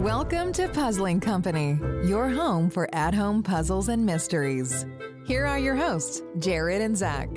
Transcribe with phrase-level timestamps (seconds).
[0.00, 4.84] Welcome to Puzzling Company, your home for at home puzzles and mysteries.
[5.24, 7.30] Here are your hosts, Jared and Zach.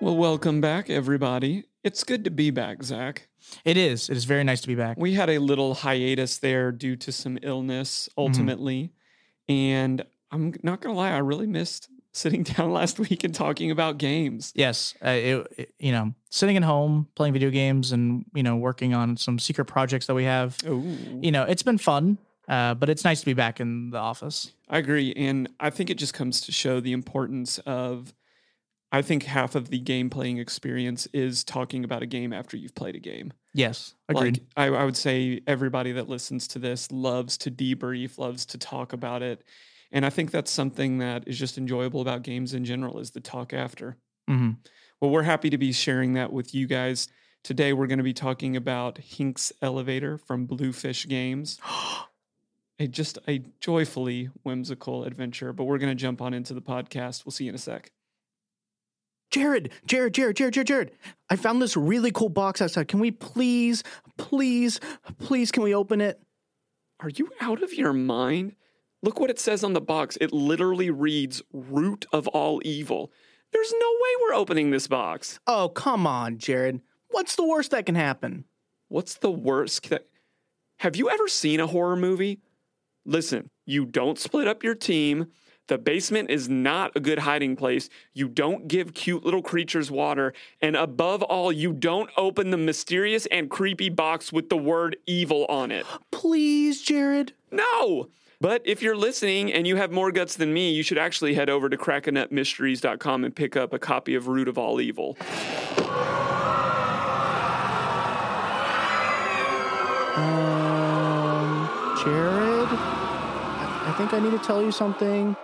[0.00, 1.64] Well, welcome back, everybody.
[1.84, 3.28] It's good to be back, Zach.
[3.64, 4.08] It is.
[4.08, 4.96] It is very nice to be back.
[4.98, 8.92] We had a little hiatus there due to some illness, ultimately.
[9.48, 13.70] And I'm not going to lie, I really missed sitting down last week and talking
[13.72, 14.52] about games.
[14.54, 18.56] Yes, uh, it, it- you know, sitting at home playing video games and you know
[18.56, 20.56] working on some secret projects that we have.
[20.66, 20.82] Oh,
[21.20, 24.52] You know, it's been fun, uh, but it's nice to be back in the office.
[24.68, 25.12] I agree.
[25.16, 28.14] And I think it just comes to show the importance of.
[28.94, 32.74] I think half of the game playing experience is talking about a game after you've
[32.74, 33.32] played a game.
[33.54, 34.42] Yes, agreed.
[34.54, 38.58] Like I, I would say everybody that listens to this loves to debrief, loves to
[38.58, 39.44] talk about it.
[39.92, 43.20] And I think that's something that is just enjoyable about games in general is the
[43.20, 43.96] talk after.
[44.28, 44.52] hmm
[45.00, 47.08] Well, we're happy to be sharing that with you guys.
[47.42, 51.58] Today we're going to be talking about Hink's Elevator from Bluefish Games.
[52.78, 57.24] a just a joyfully whimsical adventure, but we're going to jump on into the podcast.
[57.24, 57.90] We'll see you in a sec.
[59.32, 60.90] Jared, Jared, Jared, Jared, Jared, Jared.
[61.30, 62.88] I found this really cool box outside.
[62.88, 63.82] Can we please,
[64.18, 64.78] please,
[65.18, 66.20] please, can we open it?
[67.00, 68.54] Are you out of your mind?
[69.02, 70.18] Look what it says on the box.
[70.20, 73.10] It literally reads root of all evil.
[73.52, 75.40] There's no way we're opening this box.
[75.46, 76.82] Oh, come on, Jared.
[77.08, 78.44] What's the worst that can happen?
[78.88, 80.08] What's the worst that
[80.80, 82.40] Have you ever seen a horror movie?
[83.06, 85.28] Listen, you don't split up your team.
[85.68, 87.88] The basement is not a good hiding place.
[88.14, 90.34] You don't give cute little creatures water.
[90.60, 95.46] And above all, you don't open the mysterious and creepy box with the word evil
[95.48, 95.86] on it.
[96.10, 97.32] Please, Jared.
[97.50, 98.08] No!
[98.40, 101.48] But if you're listening and you have more guts than me, you should actually head
[101.48, 105.16] over to crackanutmysteries.com and pick up a copy of Root of All Evil.
[110.16, 111.70] Um,
[112.02, 115.36] Jared, I think I need to tell you something.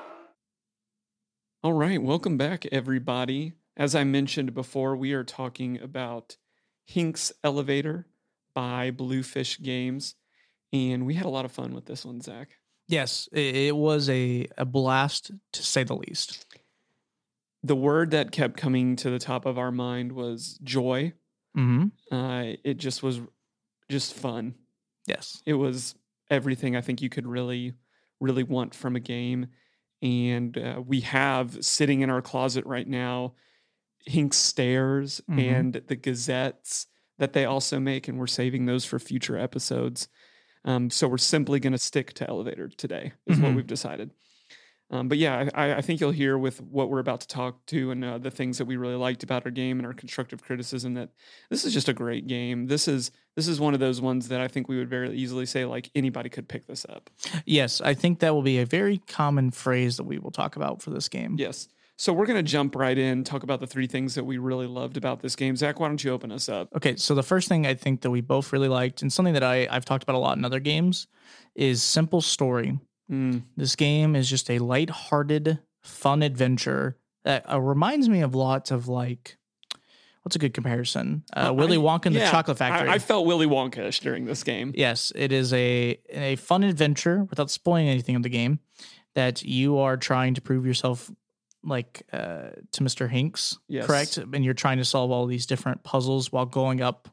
[1.64, 3.52] All right, welcome back, everybody.
[3.76, 6.36] As I mentioned before, we are talking about
[6.84, 8.06] Hink's Elevator
[8.54, 10.14] by Bluefish Games.
[10.72, 12.50] And we had a lot of fun with this one, Zach.
[12.86, 16.46] Yes, it, was a, a blast to say the least.
[17.64, 21.12] The word that kept coming to the top of our mind was joy.
[21.56, 22.14] Mm-hmm.
[22.14, 23.20] Uh, it just was
[23.88, 24.54] just fun.
[25.08, 25.42] Yes.
[25.44, 25.96] it was
[26.30, 27.74] everything I think you could really,
[28.20, 29.48] really want from a game.
[30.02, 33.34] And uh, we have sitting in our closet right now
[34.06, 35.38] Hink Stairs Mhm.
[35.42, 36.86] and the Gazettes
[37.18, 40.08] that they also make, and we're saving those for future episodes.
[40.64, 43.56] Um, so we're simply going to stick to Elevator today, is what Mhm.
[43.56, 44.12] we've decided.
[44.90, 47.90] Um, but yeah, I, I think you'll hear with what we're about to talk to
[47.90, 50.94] and uh, the things that we really liked about our game and our constructive criticism
[50.94, 51.10] that
[51.50, 52.66] this is just a great game.
[52.66, 55.46] This is this is one of those ones that I think we would very easily
[55.46, 57.10] say like anybody could pick this up.
[57.44, 60.80] Yes, I think that will be a very common phrase that we will talk about
[60.80, 61.36] for this game.
[61.38, 61.68] Yes.
[62.00, 64.96] So we're gonna jump right in, talk about the three things that we really loved
[64.96, 65.56] about this game.
[65.56, 66.68] Zach, why don't you open us up?
[66.74, 69.42] Okay, so the first thing I think that we both really liked, and something that
[69.42, 71.08] I, I've talked about a lot in other games,
[71.56, 72.78] is simple story.
[73.10, 78.70] Mm, This game is just a light-hearted, fun adventure that uh, reminds me of lots
[78.70, 79.36] of like,
[80.22, 81.24] what's a good comparison?
[81.34, 82.88] Uh, I- Willy Wonka and yeah, the Chocolate Factory.
[82.88, 84.72] I, felt Willy Wonka-ish during this game.
[84.76, 88.60] Yes, it is a a fun adventure without spoiling anything of the game
[89.14, 91.10] that you are trying to prove yourself
[91.64, 93.08] like uh, to Mr.
[93.10, 93.86] Hinks, Yes.
[93.86, 94.16] correct?
[94.18, 97.08] And you're trying to solve all these different puzzles while going up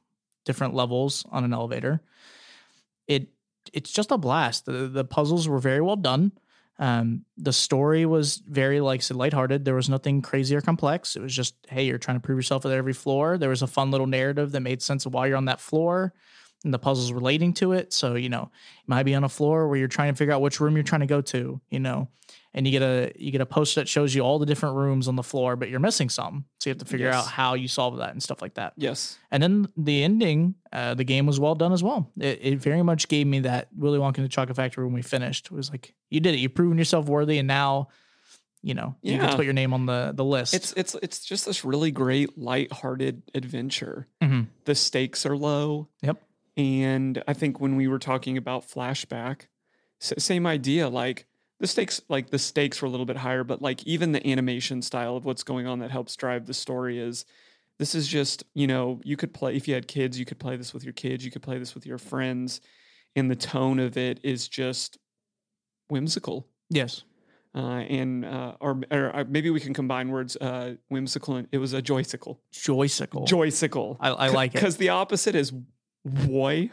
[0.45, 2.01] different levels on an elevator.
[3.07, 3.29] It
[3.73, 4.65] it's just a blast.
[4.65, 6.31] The the puzzles were very well done.
[6.77, 9.63] Um, the story was very like said, lighthearted.
[9.63, 11.15] There was nothing crazy or complex.
[11.15, 13.37] It was just, hey, you're trying to prove yourself at every floor.
[13.37, 16.13] There was a fun little narrative that made sense of why you're on that floor
[16.65, 17.93] and the puzzles relating to it.
[17.93, 20.41] So, you know, you might be on a floor where you're trying to figure out
[20.41, 22.09] which room you're trying to go to, you know,
[22.55, 25.07] and you get a you get a post that shows you all the different rooms
[25.07, 26.45] on the floor, but you're missing some.
[26.59, 27.15] So you have to figure Yes.
[27.15, 28.73] out how you solve that and stuff like that.
[28.77, 29.19] Yes.
[29.29, 32.09] And then the ending, uh, the game was well done as well.
[32.17, 35.01] It, it very much gave me that Willy Wonka and the Chocolate Factory when we
[35.03, 35.47] finished.
[35.47, 36.39] It was like you did it.
[36.39, 37.89] You've proven yourself worthy, and now,
[38.63, 39.29] you know, you get Yeah.
[39.31, 40.53] to put your name on the the list.
[40.53, 44.07] It's it's it's just this really great light-hearted adventure.
[44.23, 44.47] Mhm.
[44.63, 45.89] The stakes are low.
[46.01, 46.21] Yep.
[46.57, 49.47] And I think when we were talking about flashback,
[49.99, 50.87] same idea.
[50.87, 51.25] Like
[51.59, 54.81] the stakes, like the stakes were a little bit higher, but like even the animation
[54.81, 57.25] style of what's going on that helps drive the story is.
[57.77, 60.55] This is just you know you could play if you had kids, you could play
[60.55, 62.61] this with your kids, you could play this with your friends,
[63.15, 64.97] and the tone of it is just
[65.89, 66.47] whimsical.
[66.69, 67.03] Yes.
[67.53, 71.57] Uh, and uh, or, or uh, maybe we can combine words uh, whimsical and it
[71.57, 72.37] was a joysicle.
[72.53, 73.25] Joysicle.
[73.27, 73.95] Joysicle.
[74.01, 74.53] I, I like it.
[74.59, 75.53] Because the opposite is
[76.05, 76.69] woy.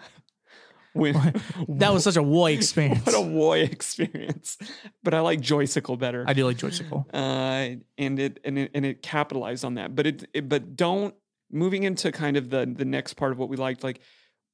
[0.94, 1.14] When,
[1.68, 3.04] That was such a Woy experience.
[3.06, 4.58] what a woy experience.
[5.02, 6.24] But I like joysicle better.
[6.26, 7.04] I do like Joysicle.
[7.12, 9.94] uh, and it and it and it capitalized on that.
[9.94, 11.14] But it, it but don't
[11.50, 14.00] moving into kind of the the next part of what we liked, like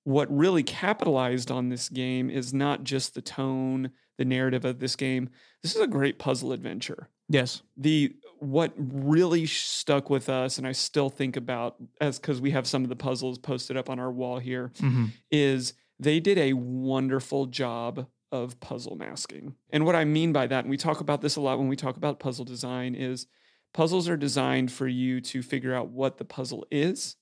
[0.05, 4.97] what really capitalized on this game is not just the tone, the narrative of this
[4.97, 5.29] game.
[5.63, 7.09] This is a great puzzle adventure.
[7.29, 7.63] Yes.
[7.77, 12.67] The what really stuck with us, and I still think about as because we have
[12.67, 16.53] some of the puzzles posted up on our wall here, hmm is they did a
[16.53, 19.55] wonderful job of puzzle masking.
[19.71, 21.77] And what I mean by that, and we talk about this a lot when we
[21.77, 23.27] talk about puzzle design, is
[23.73, 27.17] puzzles are designed for you to figure out what the puzzle is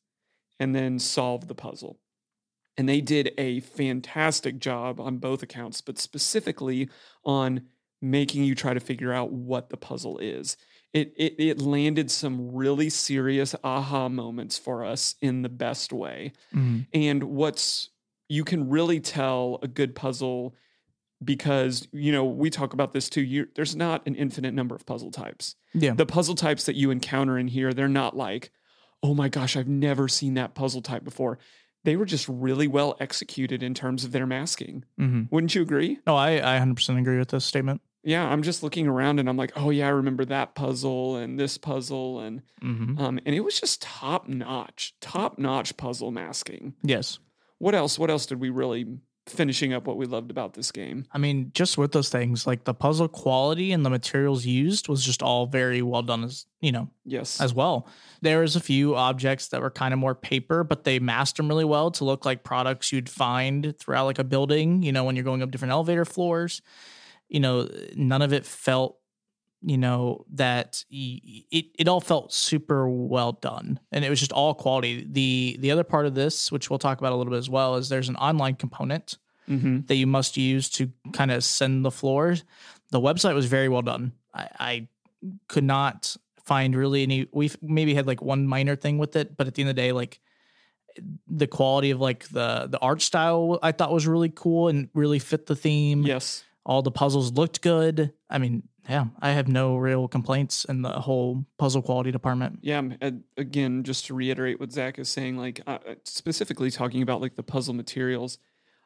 [0.58, 1.98] and then solve the puzzle.
[2.76, 6.90] And they did a fantastic job on both accounts, but specifically
[7.24, 7.68] on
[8.02, 10.56] making you try to figure out what the puzzle is.
[10.92, 16.32] It, it, it landed some really serious aha moments for us in the best way.
[16.52, 17.90] hmm And what's
[18.28, 20.54] you can really tell a good puzzle
[21.24, 23.22] because you know we talk about this too.
[23.22, 25.54] You, there's not an infinite number of puzzle types.
[25.74, 25.94] Yeah.
[25.94, 28.50] The puzzle types that you encounter in here, they're not like,
[29.02, 31.38] oh my gosh, I've never seen that puzzle type before.
[31.84, 34.84] They were just really well executed in terms of their masking.
[34.98, 35.98] hmm Wouldn't you agree?
[36.06, 37.80] No, I, I 100% agree with this statement.
[38.02, 41.38] Yeah, I'm just looking around and I'm like, oh yeah, I remember that puzzle and
[41.38, 46.74] this puzzle and hmm um and it was just top notch, top notch puzzle masking.
[46.82, 47.18] Yes.
[47.58, 47.98] What else?
[47.98, 48.86] What else did we really
[49.26, 51.04] finishing up what we loved about this game?
[51.10, 55.04] I mean, just with those things, like the puzzle quality and the materials used was
[55.04, 57.40] just all very well done as, you know, Yes.
[57.40, 57.88] as well.
[58.22, 61.48] There was a few objects that were kind of more paper, but they masked them
[61.48, 65.16] really well to look like products you'd find throughout like a building, you know, when
[65.16, 66.62] you're going up different elevator floors.
[67.28, 68.98] You know, none of it felt,
[69.62, 73.80] you know, that it, it all felt super well done.
[73.90, 75.06] And it was just all quality.
[75.10, 77.76] The the other part of this, which we'll talk about a little bit as well,
[77.76, 79.18] is there's an online component
[79.48, 79.80] mm-hmm.
[79.86, 82.44] that you must use to kind of send the floors.
[82.90, 84.12] The website was very well done.
[84.34, 84.88] I, I
[85.48, 87.28] could not find really any.
[87.32, 89.82] We maybe had like one minor thing with it, but at the end of the
[89.82, 90.20] day, like
[91.26, 95.18] the quality of like the the art style, I thought was really cool and really
[95.18, 96.02] fit the theme.
[96.02, 96.44] Yes.
[96.64, 98.12] All the puzzles looked good.
[98.28, 102.60] I mean, yeah, I have no real complaints in the whole puzzle quality department.
[102.62, 102.78] Yeah.
[102.78, 107.20] um, Again, just to reiterate what Zach is saying, like uh, uh, specifically talking about
[107.20, 108.38] like the puzzle materials,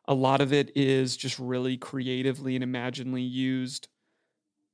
[0.08, 3.88] a lot of it is just really creatively and imaginally used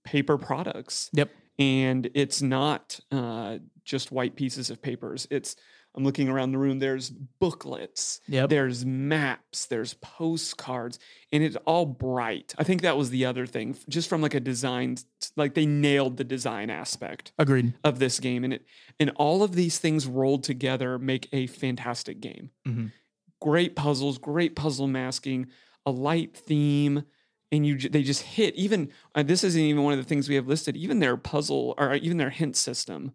[0.05, 1.11] paper products.
[1.13, 1.31] Yep.
[1.59, 5.27] and it's not uh, just white pieces of papers.
[5.31, 5.57] It's
[5.97, 6.79] I'm looking around the room.
[6.79, 8.51] There's booklets, Yep.
[8.51, 10.99] there's maps, there's postcards,
[11.33, 12.55] and it's all bright.
[12.59, 14.97] I think that was the other thing, just from like a design,
[15.37, 17.73] like they nailed the design aspect Agreed.
[17.85, 18.67] of this game, and it
[19.01, 22.51] and all of these things rolled together make a fantastic game.
[22.67, 22.93] Mhm.
[23.41, 25.47] Great puzzles, great puzzle masking,
[25.85, 27.05] a light theme,
[27.53, 28.55] and you they just hit.
[28.57, 30.77] Even uh, this isn't even one of the things we have listed.
[30.77, 33.13] Even their puzzle or even their hint system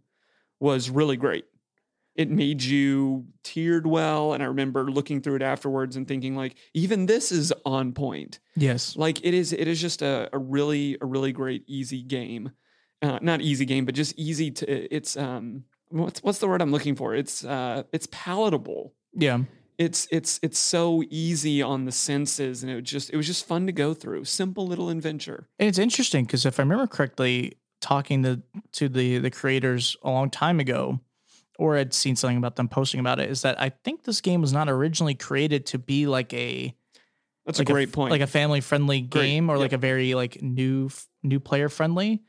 [0.60, 1.46] was really great.
[2.16, 6.56] It made you tiered well, and I remember looking through it afterwards and thinking like,
[6.74, 8.40] even this is on point.
[8.56, 8.96] Yes.
[8.98, 12.52] like it is it is just a, a really a really great easy game.
[13.02, 16.72] Uh, not easy game but just easy to it's um what's what's the word i'm
[16.72, 17.16] looking for?
[17.16, 18.94] It's uh it's palatable.
[19.14, 19.40] Yeah.
[19.78, 23.48] it's it's it's so easy on the senses and it was just it was just
[23.48, 24.26] fun to go through.
[24.26, 25.48] Simple little adventure.
[25.58, 28.42] And it's interesting because if I remember correctly, talking to
[28.74, 31.00] to the the creators a long time ago,
[31.62, 34.42] or I'd seen something about them posting about it, is that I think this game
[34.42, 36.76] was not originally created to be like a
[37.46, 39.28] that's like a great f- point like a family friendly Great.
[39.28, 39.62] game, or Yep.
[39.62, 40.90] like a very like new
[41.22, 42.24] new player friendly.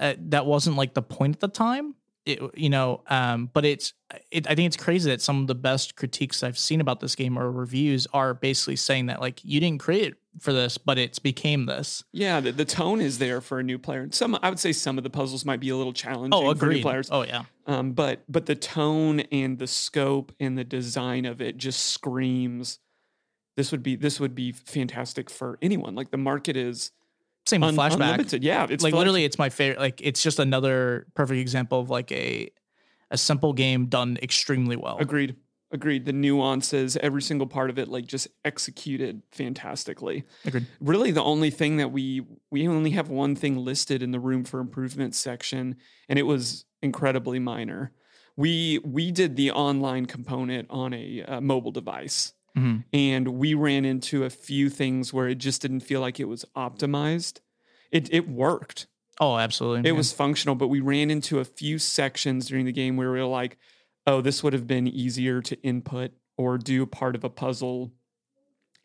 [0.00, 1.94] Uh, that wasn't like the point at the time.
[2.26, 3.92] It, you know, um, but it's
[4.30, 7.14] it, I think it's crazy that some of the best critiques I've seen about this
[7.14, 10.96] game or reviews are basically saying that like you didn't create it for this, but
[10.98, 12.02] it's became this.
[12.12, 14.96] yeah the, the tone is there for a new player some i would say some
[14.98, 17.44] of the puzzles might be a little challenging Oh, for new players Oh yeah.
[17.66, 22.78] Um, but but the tone and the scope and the design of it just screams
[23.56, 25.94] this would be this would be fantastic for anyone.
[25.94, 26.90] Like the market is
[27.46, 28.00] Same with un- flashback.
[28.02, 28.42] unlimited.
[28.42, 29.78] Yeah, it's like literally, it's my favorite.
[29.80, 32.50] Like it's just another perfect example of like a
[33.10, 34.96] a simple game done extremely well.
[34.98, 35.36] Agreed.
[35.70, 36.04] Agreed.
[36.04, 40.24] The nuances, every single part of it, like just executed fantastically.
[40.44, 40.66] Agreed.
[40.80, 44.44] Really, the only thing that we we only have one thing listed in the room
[44.44, 45.76] for improvement section,
[46.08, 47.92] and it was incredibly minor.
[48.36, 52.84] We we did the online component on a uh, mobile device, Mhm.
[52.92, 56.44] and we ran into a few things where it just didn't feel like it was
[56.56, 57.40] optimized.
[57.90, 58.86] It it worked.
[59.20, 59.88] Oh, absolutely.
[59.88, 63.18] It was functional, but we ran into a few sections during the game where we
[63.20, 63.58] were like,
[64.06, 67.92] "Oh, this would have been easier to input or do part of a puzzle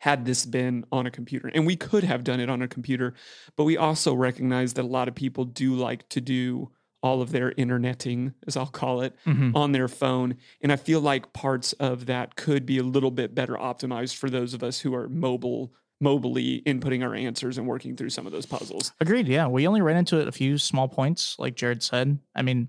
[0.00, 3.14] had this been on a computer." And we could have done it on a computer,
[3.56, 6.70] but we also recognize that a lot of people do like to do
[7.02, 9.54] all of their interneting, as I'll call it, Mhm.
[9.56, 10.36] on their phone.
[10.60, 14.28] And I feel like parts of that could be a little bit better optimized for
[14.28, 18.32] those of us who are mobile, mobily inputting our answers and working through some of
[18.32, 18.92] those puzzles.
[19.00, 19.28] Agreed.
[19.28, 22.18] Yeah, we only ran into it a few small points, like Jared said.
[22.34, 22.68] I mean,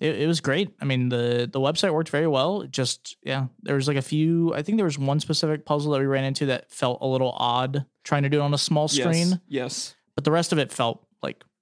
[0.00, 0.70] it, it was great.
[0.80, 2.62] I mean, the the website worked very well.
[2.62, 4.54] It just yeah, there was like a few.
[4.54, 7.32] I think there was one specific puzzle that we ran into that felt a little
[7.36, 9.38] odd trying to do it on a small screen, Yes.
[9.48, 9.94] Yes.
[10.14, 11.04] but the rest of it felt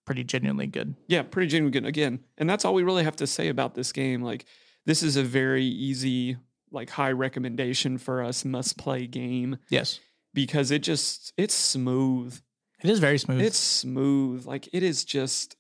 [0.07, 0.95] pretty genuinely good.
[1.09, 2.21] Yeah, pretty genuinely good again.
[2.39, 4.23] And that's all we really have to say about this game.
[4.23, 4.47] Like
[4.87, 6.39] this is a very easy,
[6.71, 10.01] like high recommendation for us must play game Yes,
[10.33, 12.39] because it just it's smooth.
[12.83, 13.43] it is very smooth.
[13.43, 14.47] It's smooth.
[14.47, 15.57] Like it is just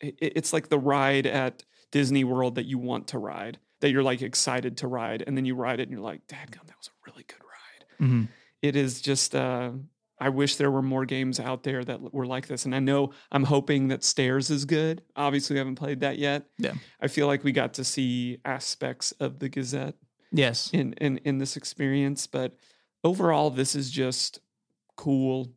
[0.00, 4.02] it, it's like the ride at Disney World that you want to ride, that you're
[4.02, 6.88] like excited to ride, and then you ride it and you're like, Dadgum, that was
[6.88, 8.08] a really good ride.
[8.08, 8.28] Mhm.
[8.62, 9.70] It is just uh
[10.18, 12.64] I wish there were more games out there that were like this.
[12.64, 15.02] And I know I'm hoping that Stairs is good.
[15.14, 16.44] Obviously, we haven't played that yet.
[16.58, 16.72] Yeah.
[17.00, 19.94] I feel like we got to see aspects of the Gazette
[20.32, 22.56] Yes, in in, in this experience, but
[23.04, 24.40] overall, this is just
[24.96, 25.52] cool,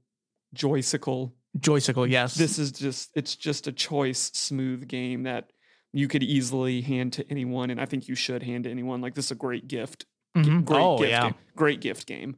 [0.55, 1.31] joysicle.
[1.57, 2.09] joysicle.
[2.09, 5.51] Yes, This is just it's just a choice, smooth game that
[5.91, 9.01] you could easily hand to anyone, and I think you should hand to anyone.
[9.01, 10.05] Like this is a great gift
[10.37, 10.63] Mhm.
[10.63, 11.35] great oh gift yeah, game.
[11.55, 12.35] great gift game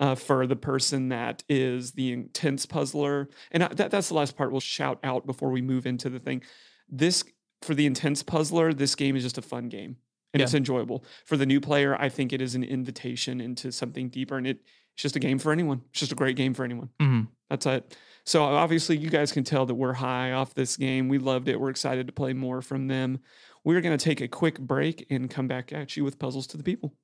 [0.00, 3.28] uh, for the person that is the intense puzzler.
[3.52, 6.42] And that, that's the last part we'll shout out before we move into the thing.
[6.88, 7.22] This
[7.62, 9.96] for the intense puzzler this game is just a fun game
[10.32, 10.44] and Yeah.
[10.44, 11.04] it's enjoyable.
[11.26, 14.60] For the new player i think it is an invitation into something deeper and it,
[14.94, 15.82] it's just a game for anyone.
[15.90, 16.88] It's just a great game for anyone.
[17.00, 17.28] Mhm.
[17.50, 17.96] that's it.
[18.24, 21.08] So obviously you guys can tell that we're high off this game.
[21.08, 21.60] We loved it.
[21.60, 23.20] We're excited to play more from them.
[23.64, 26.56] We're going to take a quick break and come back at you with puzzles to
[26.56, 26.94] the people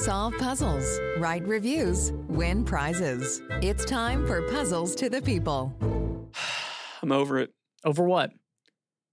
[0.00, 3.42] Solve puzzles, write reviews, win prizes.
[3.60, 5.74] It's time for Puzzles to the People.
[7.02, 7.52] i'm over it
[7.84, 8.30] over what?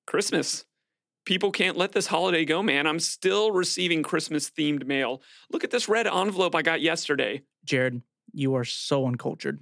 [0.06, 0.64] Christmas.
[1.26, 2.88] People can't let this holiday go, man.
[2.88, 5.22] I'm still receiving Christmas themed mail.
[5.52, 7.42] Look at this red envelope I got yesterday.
[7.66, 8.02] Jared,
[8.32, 9.60] you are so uncultured.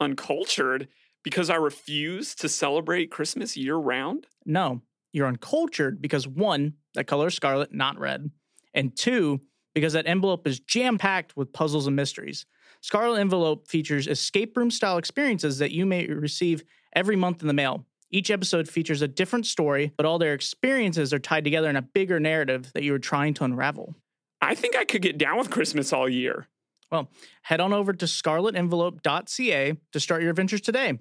[0.00, 0.88] Uncultured
[1.22, 4.26] because I refuse to celebrate Christmas year round.
[4.46, 4.80] No,
[5.12, 8.30] you're uncultured because one, that color is scarlet, not red,
[8.72, 9.42] and two,
[9.78, 12.46] because that envelope is jam packed with puzzles and mysteries.
[12.80, 16.64] Scarlet envelope features escape room style experiences that you may receive
[16.96, 17.86] every month in the mail.
[18.10, 21.82] Each episode features a different story, but all their experiences are tied together in a
[21.82, 23.94] bigger narrative that you are trying to unravel.
[24.40, 26.48] I think I could get down with Christmas all year.
[26.90, 27.08] Well,
[27.42, 30.98] head on over to scarletenvelope.ca to start your adventures today.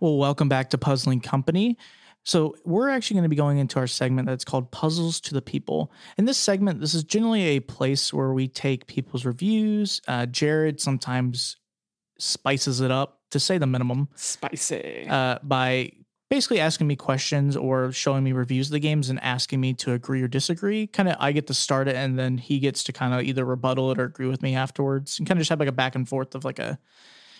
[0.00, 1.78] Well, welcome back to Puzzling Company.
[2.24, 5.42] So, we're actually going to be going into our segment that's called Puzzles to the
[5.42, 5.90] People.
[6.18, 10.00] In this segment, this is generally a place where we take people's reviews.
[10.06, 11.56] Uh, Jared sometimes
[12.18, 15.06] spices it up to say the minimum Spicy.
[15.08, 15.92] uh, by
[16.30, 19.92] basically asking me questions or showing me reviews of the games and asking me to
[19.92, 20.86] agree or disagree.
[20.86, 23.44] Kind of, I get to start it and then he gets to kind of either
[23.44, 25.94] rebuttal it or agree with me afterwards and kind of just have like a back
[25.94, 26.78] and forth of like a,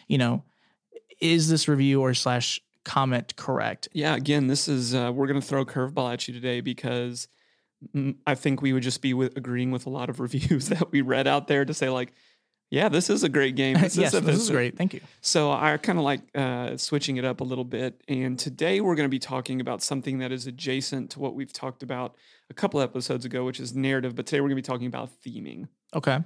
[0.07, 0.43] you know,
[1.21, 3.89] is this review or slash comment correct?
[3.93, 7.29] yeah, again, this is, uh, we're going to throw a curveball at you today because
[8.27, 11.03] I think we would just be with, agreeing with a lot of reviews that we
[11.03, 12.13] read out there to say, like,
[12.71, 13.79] yeah, this is a great game.
[13.79, 14.77] This yes, a, this is great.
[14.77, 15.01] Thank you.
[15.21, 18.03] So I kind of like uh, switching it up a little bit.
[18.09, 21.53] And today we're going to be talking about something that is adjacent to what we've
[21.53, 22.17] talked about
[22.51, 24.15] a couple episodes ago, which is narrative.
[24.15, 26.19] But today we're going to be talking about theming Okay.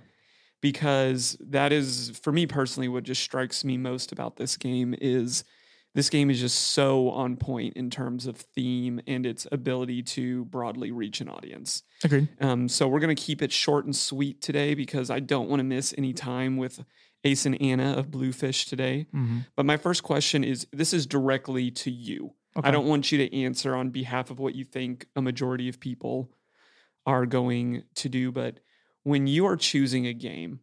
[0.60, 5.44] because that is, for me personally, what just strikes me most about this game is
[5.94, 10.44] this game is just so on point in terms of theme and its ability to
[10.46, 11.82] broadly reach an audience.
[12.02, 12.28] Agreed.
[12.40, 15.60] Um, so we're going to keep it short and sweet today because I don't want
[15.60, 16.82] to miss any time with
[17.24, 19.06] Ace and Anna of Bluefish today.
[19.14, 19.40] Mm-hmm.
[19.54, 22.32] But my first question is this is directly to you.
[22.56, 22.68] Okay.
[22.68, 25.80] I don't want you to answer on behalf of what you think a majority of
[25.80, 26.30] people
[27.06, 28.30] are going to do.
[28.32, 28.60] But
[29.04, 30.60] when you are choosing a game,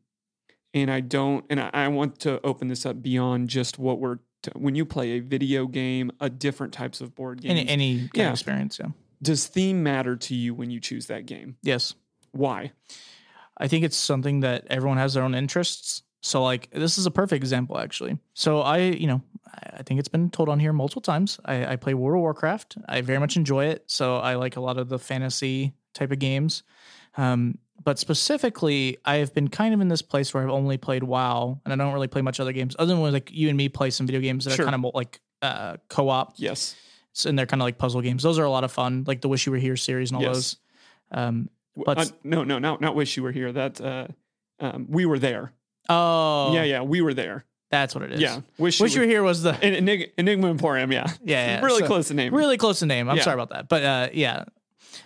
[0.74, 4.20] and I don't, and I, I want to open this up beyond just what we're,
[4.42, 7.98] t- when you play a video game, a different types of board game, Any, any
[8.00, 8.28] kind Yeah.
[8.28, 8.80] of experience.
[8.80, 8.88] Yeah.
[9.22, 11.58] does theme matter to you when you choose that game?
[11.62, 11.94] Yes.
[12.32, 12.72] Why?
[13.58, 16.04] I think it's something that everyone has their own interests.
[16.22, 18.18] So like this is a perfect example actually.
[18.34, 21.40] So I, you know, I I think it's been told on here multiple times.
[21.46, 22.78] I, I play World of Warcraft.
[22.88, 23.84] I very much enjoy it.
[23.88, 26.64] So I like a lot of the fantasy type of games.
[27.18, 31.04] Um, but specifically, I have been kind of in this place where I've only played
[31.04, 33.58] WoW, and I don't really play much other games other than when like you and
[33.58, 34.66] me play some video games that Sure.
[34.66, 36.76] are kind of like uh, co-op, Yes.
[37.14, 38.24] so, and they're kind of like puzzle games.
[38.24, 40.24] Those are a lot of fun, like the Wish You Were Here series and all
[40.24, 40.34] Yes.
[40.36, 40.58] those.
[41.12, 43.52] Um, W- But- uh, no, no, no, not wish you were here.
[43.54, 44.08] That uh,
[44.60, 45.54] um, we were there.
[45.88, 47.46] oh, Yeah, yeah, we were there.
[47.72, 48.20] that's what it is.
[48.20, 50.92] Yeah, wish, Wish You you Were Here was the En- Enig- Enigma Emporium.
[50.92, 52.34] Yeah, yeah, yeah really so- close to name.
[52.36, 53.08] really close to name.
[53.10, 53.24] I'm Yeah.
[53.24, 54.44] sorry about that, but uh, yeah.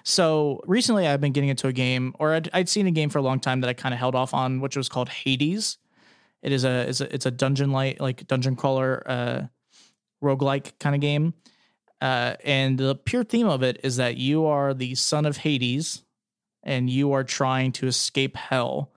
[0.04, 3.20] So recently, I've been getting into a game, or I'd, I'd seen a game for
[3.20, 5.78] a long time that I kind of held off on, which was called Hades.
[6.42, 9.42] It is a it's a, it's a dungeon light like dungeon crawler uh,
[10.22, 11.34] roguelike kind of game,
[12.02, 16.04] uh, and the pure theme of it is that you are the son of Hades,
[16.62, 18.92] and you are trying to escape hell.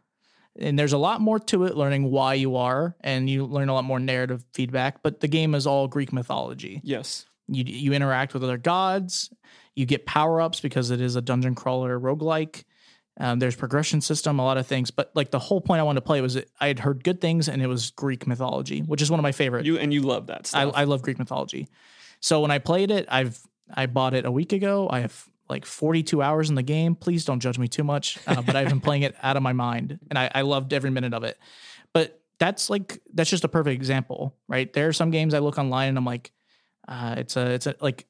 [0.59, 3.75] And there's a lot more to it, learning why you are, and you learn a
[3.75, 5.03] lot more narrative feedback.
[5.03, 7.27] But the game is all Greek mythology Yes.
[7.47, 9.31] you you interact with other gods
[9.77, 12.65] you get power ups because it is a dungeon crawler roguelike.
[13.19, 16.01] Um, there's progression system a lot of things but like the whole point i wanted
[16.01, 19.11] to play was i had heard good things and it was greek mythology which is
[19.11, 19.65] one of my favorite.
[19.65, 20.73] You and you love that I, stuff.
[20.77, 21.69] I love greek mythology.
[22.21, 23.41] So when i played it i've
[23.73, 24.87] i bought it a week ago.
[24.91, 26.95] I have like 42 hours in the game.
[26.95, 29.55] Please don't judge me too much uh, but i've been playing it out of my
[29.55, 31.39] mind and I, I loved every minute of it.
[31.95, 34.71] But that's like that's just a perfect example right?
[34.71, 36.33] There are some games i look online and i'm like
[36.89, 38.07] uh, it's a it's a like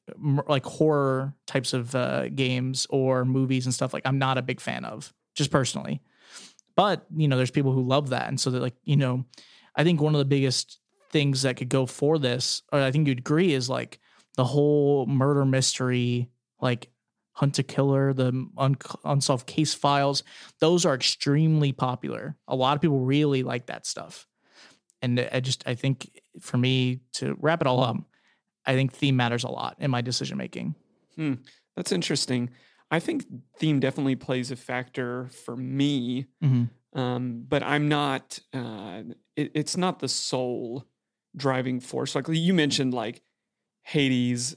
[0.49, 4.61] like horror types of uh, games or movies and stuff like I'm not a big
[4.61, 6.03] fan of just personally,
[6.75, 8.29] but you know there's people who love that.
[8.29, 9.25] And so that like you know
[9.75, 10.79] I think one of the biggest
[11.11, 13.99] things that could go for this or I think you'd agree is like
[14.37, 16.29] the whole murder mystery
[16.61, 16.91] like
[17.33, 20.23] Hunt a Killer the un- unsolved case files.
[20.61, 22.37] Those are extremely popular.
[22.47, 24.27] A lot of people really like that stuff.
[25.01, 27.97] And I just I think for me to wrap it all up
[28.67, 30.75] I think theme matters a lot in my decision making.
[31.77, 32.51] That's interesting.
[32.91, 33.25] I think
[33.59, 36.99] theme definitely plays a factor for me, Mm-hmm.
[36.99, 38.39] um, but I'm not.
[38.53, 39.03] Uh,
[39.35, 40.85] it, it's not the sole
[41.37, 42.15] driving force.
[42.15, 43.23] Like you mentioned, like
[43.83, 44.57] Hades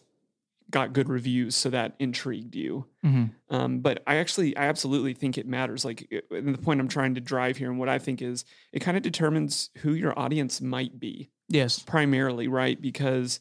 [0.71, 2.85] got good reviews, so that intrigued you.
[3.03, 3.25] Mm-hmm.
[3.55, 5.83] Um, but I actually, I absolutely think it matters.
[5.83, 8.79] Like it- the point I'm trying to drive here, and what I think is, it
[8.79, 11.79] kind of determines who your audience might be Yes.
[11.79, 12.79] primarily, right?
[12.79, 13.39] Because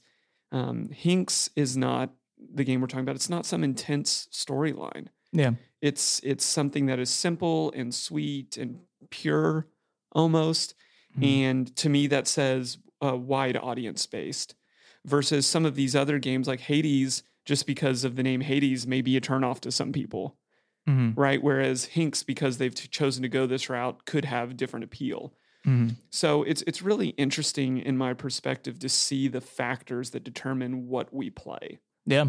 [0.52, 2.10] um, Hinks is not
[2.54, 3.16] the game we're talking about.
[3.16, 5.08] It's not some intense storyline.
[5.32, 5.52] Yeah.
[5.82, 8.80] It's it's something that is simple and sweet and
[9.10, 9.66] pure,
[10.12, 10.74] almost.
[11.18, 11.24] Mhm.
[11.26, 14.54] And to me, that says uh, wide audience based.
[15.04, 19.00] Versus some of these other games like Hades, just because of the name Hades, may
[19.00, 20.36] be a turnoff to some people,
[20.88, 21.18] Mm-hmm.
[21.20, 21.42] right?
[21.42, 25.32] Whereas Hinks, because they've chosen to go this route, could have different appeal.
[25.68, 25.88] Mm-hmm.
[26.10, 31.12] So it's it's really interesting in my perspective to see the factors that determine what
[31.12, 31.78] we play.
[32.06, 32.26] Yeah.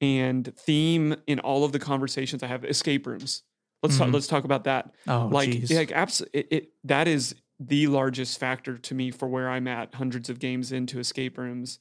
[0.00, 3.42] And theme in all of the conversations I have escape rooms.
[3.82, 3.98] Let's Mhm.
[3.98, 4.94] talk let's talk about that.
[5.06, 5.70] Oh, like geez.
[5.72, 9.94] like absolutely it, it that is the largest factor to me for where I'm at
[9.96, 11.80] hundreds of games into escape rooms.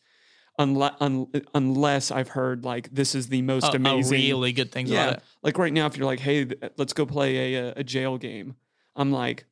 [0.60, 4.89] Unless un, unless I've heard like this is the most Uh, amazing really good things
[4.89, 5.24] yeah, about it.
[5.43, 8.56] like right now, if you're like, "Hey, let's go play a a jail game,"
[8.96, 9.46] I'm like,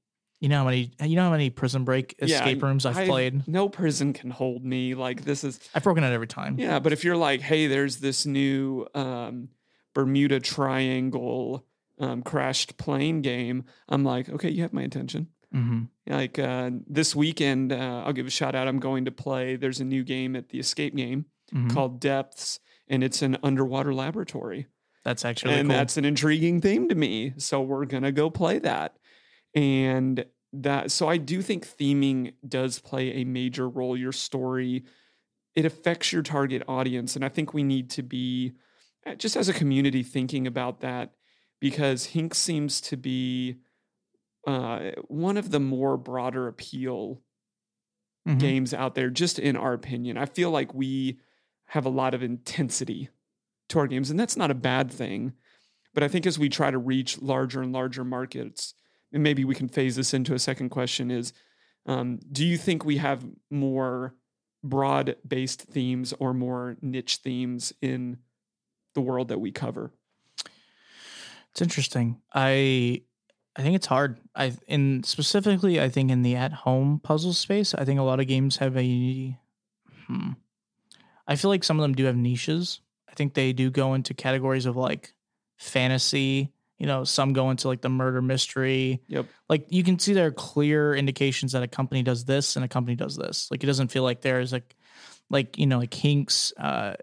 [0.45, 3.07] You know how many you know how many prison break Yeah, escape rooms I've I-
[3.07, 3.47] played?
[3.47, 4.93] No prison can hold me.
[4.93, 6.59] Like this is I've broken it every time.
[6.59, 6.77] yeah.
[6.77, 9.49] But if you're like, hey, there's this new um,
[9.95, 11.65] Bermuda Triangle
[11.99, 15.29] um, crashed plane game, I'm like, okay, you have my attention.
[15.51, 15.85] Mm-hmm.
[16.13, 18.67] Like uh, this weekend, uh, I'll give a shout out.
[18.67, 19.55] I'm going to play.
[19.55, 21.73] There's a new game at the Escape Game Mhm.
[21.73, 24.67] called Depths, and it's an underwater laboratory.
[25.03, 25.77] That's actually and cool.
[25.77, 27.33] that's an intriguing theme to me.
[27.37, 28.95] So we're gonna go play that,
[29.55, 30.25] and
[30.63, 30.91] that.
[30.91, 33.97] So I do think theming does play a major role.
[33.97, 34.85] Your story,
[35.55, 38.53] it affects your target audience, and I think we need to be
[39.05, 41.15] uh, just as a community thinking about that
[41.61, 43.57] because Hink seems to be
[44.47, 47.21] uh, one of the more broader appeal
[48.25, 48.39] Mhm.
[48.39, 50.17] games out there, just in our opinion.
[50.17, 51.19] I feel like we
[51.67, 53.09] have a lot of intensity
[53.69, 55.33] to our games, and that's not a bad thing.
[55.93, 58.75] But I think as we try to reach larger and larger markets,
[59.13, 61.33] and maybe we can phase this into a second question is
[61.85, 64.15] um, do you think we have more
[64.63, 68.17] broad based themes or more niche themes in
[68.95, 69.91] the world that we cover?
[71.51, 72.21] It's interesting.
[72.33, 73.03] I
[73.55, 74.19] I think it's hard.
[74.35, 78.19] I in specifically I think in the at home puzzle space, I think a lot
[78.19, 79.37] of games have a
[80.07, 80.31] hmm.
[81.27, 82.81] I feel like some of them do have niches.
[83.09, 85.13] I think they do go into categories of like
[85.57, 89.01] fantasy, you know, some go into like the murder mystery.
[89.07, 89.27] Yep.
[89.49, 92.67] Like you can see there are clear indications that a company does this and a
[92.67, 93.49] company does this.
[93.49, 94.75] Like it doesn't feel like there's like
[95.29, 96.95] like, you know, like Hinks uh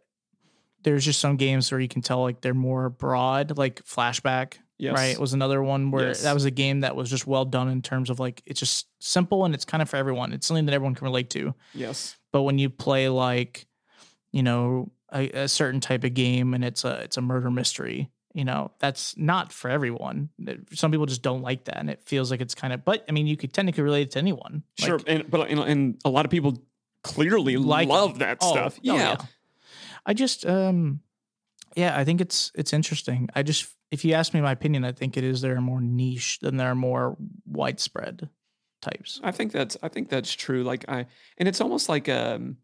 [0.82, 4.54] there's just some games where you can tell like they're more broad, like flashback.
[4.78, 4.94] Yes.
[4.94, 5.16] right?
[5.18, 6.22] Was another one where Yes.
[6.24, 8.88] that was a game that was just well done in terms of like it's just
[8.98, 10.32] simple and it's kind of for everyone.
[10.32, 11.54] It's something that everyone can relate to.
[11.72, 12.16] Yes.
[12.32, 13.66] But when you play like,
[14.32, 18.10] you know, a, a certain type of game and it's a it's a murder mystery,
[18.34, 20.30] you know, that's not for everyone.
[20.72, 22.84] Some people just don't like that, and it feels like it's kind of.
[22.84, 24.62] But I mean, you could technically relate it to anyone.
[24.80, 25.00] Like, Sure.
[25.06, 26.62] And but and, and a lot of people
[27.02, 28.78] clearly Like- love that oh, stuff.
[28.78, 29.16] oh, yeah.
[30.06, 31.00] I just um
[31.76, 33.28] yeah, I think it's it's interesting.
[33.34, 35.80] I just if you ask me my opinion, I think it is there are more
[35.80, 37.16] niche than there are more
[37.46, 38.28] widespread
[38.80, 39.20] types.
[39.22, 40.64] I think that's I think that's true.
[40.64, 41.06] Like I
[41.38, 42.56] and it's almost like um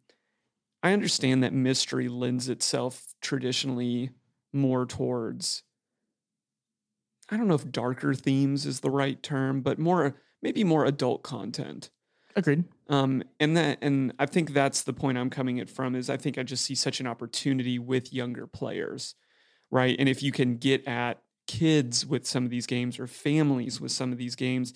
[0.82, 4.10] I understand that mystery lends itself traditionally
[4.52, 5.62] more towards
[7.30, 11.22] I don't know if darker themes is the right term, but more maybe more adult
[11.22, 11.90] content.
[12.36, 12.64] Agreed.
[12.88, 16.16] Um, and that, and I think that's the point I'm coming at from is I
[16.16, 19.14] think I just see such an opportunity with younger players,
[19.70, 19.96] right?
[19.98, 23.92] And if you can get at kids with some of these games or families with
[23.92, 24.72] some of these games,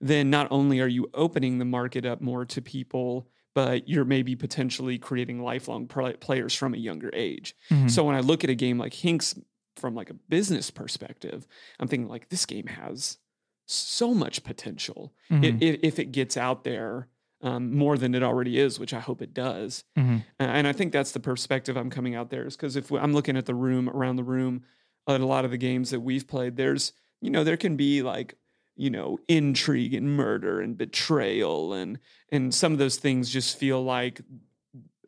[0.00, 4.34] then not only are you opening the market up more to people, but you're maybe
[4.36, 7.54] potentially creating lifelong pl- players from a younger age.
[7.70, 7.90] Mhm.
[7.90, 9.38] So when I look at a game like Hinks
[9.76, 11.46] from like a business perspective,
[11.80, 13.18] I'm thinking like this game has
[13.66, 15.62] so much potential Mhm.
[15.62, 17.08] if, if it gets out there
[17.44, 19.82] um, more than it already is, which I hope it does.
[19.98, 20.18] Mhm.
[20.38, 23.00] Uh, And I think that's the perspective I'm coming out there is because if we-
[23.00, 24.62] I'm looking at the room around the room
[25.08, 28.00] at a lot of the games that we've played, there's, you know, there can be
[28.00, 28.36] like,
[28.76, 31.98] you know, intrigue and murder and betrayal and
[32.30, 34.20] and some of those things just feel like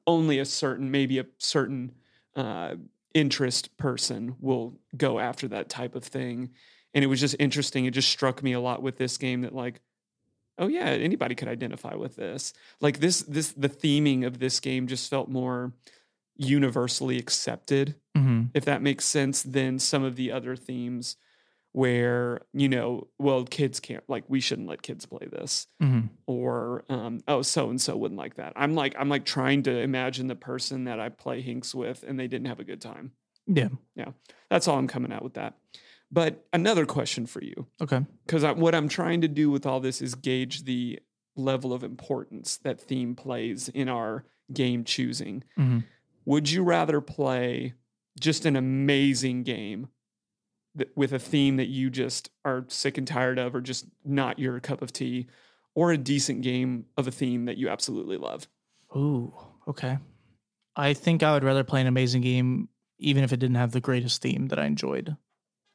[0.07, 1.93] only a certain, maybe a certain
[2.37, 2.75] uh,
[3.15, 6.51] interest person will go after that type of thing.
[6.93, 7.87] And it was just interesting.
[7.87, 9.81] It just struck me a lot with this game that like,
[10.59, 12.53] oh yeah, anybody could identify with this.
[12.81, 15.73] Like this, this the theming of this game just felt more
[16.37, 18.51] universally accepted, Mhm.
[18.55, 21.17] if that makes sense, than some of the other themes
[21.75, 26.09] where, you know, well, kids can't like we shouldn't let kids play this Mhm.
[26.27, 29.77] or um, oh so and so wouldn't like that i'm like i'm like trying to
[29.81, 33.11] imagine the person that i play hinks with and they didn't have a good time
[33.49, 33.69] Yeah.
[33.97, 34.13] Yeah.
[34.51, 35.55] That's all i'm coming out with that
[36.13, 38.01] but another question for you Okay.
[38.25, 41.01] because what i'm trying to do with all this is gauge the
[41.37, 45.83] level of importance that theme plays in our game choosing Mhm.
[46.25, 47.75] would you rather play
[48.21, 49.89] just an amazing game
[50.77, 54.39] th- with a theme that you just are sick and tired of or just not
[54.39, 55.27] your cup of tea
[55.75, 58.47] or a decent game of a theme that you absolutely love
[58.97, 59.35] Ooh.
[59.67, 59.99] Okay.
[60.77, 63.81] I think I would rather play an amazing game, even if it didn't have the
[63.81, 65.17] greatest theme that I enjoyed.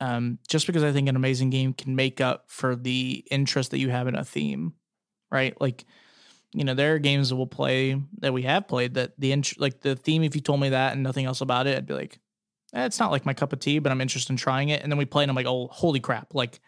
[0.01, 3.79] Um, just because I think an amazing game can make up for the interest that
[3.79, 4.73] you have in a theme,
[5.29, 5.59] right?
[5.59, 5.85] Like,
[6.53, 9.59] you know, there are games that we'll play that we have played that the int-
[9.59, 10.23] like the theme.
[10.23, 12.19] If you told me that and nothing else about it, I'd be like,
[12.73, 14.81] eh, it's not like my cup of tea, but I'm interested in trying it.
[14.83, 16.33] And then we play and I'm like, oh, holy crap!
[16.33, 16.59] Like,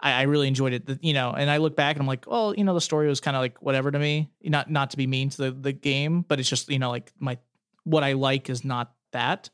[0.00, 0.86] I, I really enjoyed it.
[0.86, 3.08] The- you know, and I look back and I'm like, well, you know, the story
[3.08, 4.30] was kind of like whatever to me.
[4.42, 7.12] Not not to be mean to the the game, but it's just you know like
[7.18, 7.38] my
[7.84, 9.50] what I like is not that,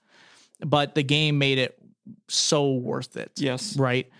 [0.61, 1.79] but the game made it
[2.29, 4.11] so worth it yes right?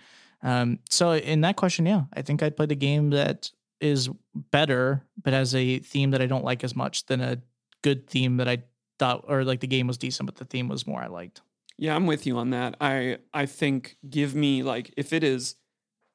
[0.41, 5.03] Um, so in that question, yeah, I think I'd play the game that is better,
[5.21, 7.41] but has a theme that I don't like as much than a
[7.81, 8.63] good theme that I
[8.99, 11.41] thought, or like the game was decent, but the theme was more I liked.
[11.83, 15.55] Yeah i'm with you on that i i think give me like if it is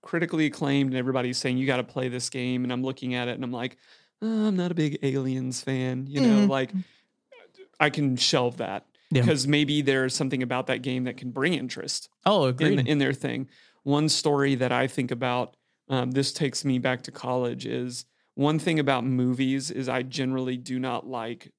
[0.02, 3.28] critically acclaimed and everybody's saying you got to play this game and i'm looking at
[3.28, 3.76] it and i'm like
[4.22, 6.48] "Oh, i'm not a big aliens fan you know Mhm.
[6.48, 6.72] like
[7.80, 9.22] i can shelve that Yeah.
[9.22, 13.12] because maybe there's something about that game that can bring interest Oh, in, in their
[13.14, 13.48] thing.
[13.84, 15.56] One story that I think about,
[15.88, 18.04] um, this takes me back to college, is
[18.34, 21.52] one thing about movies is I generally do not like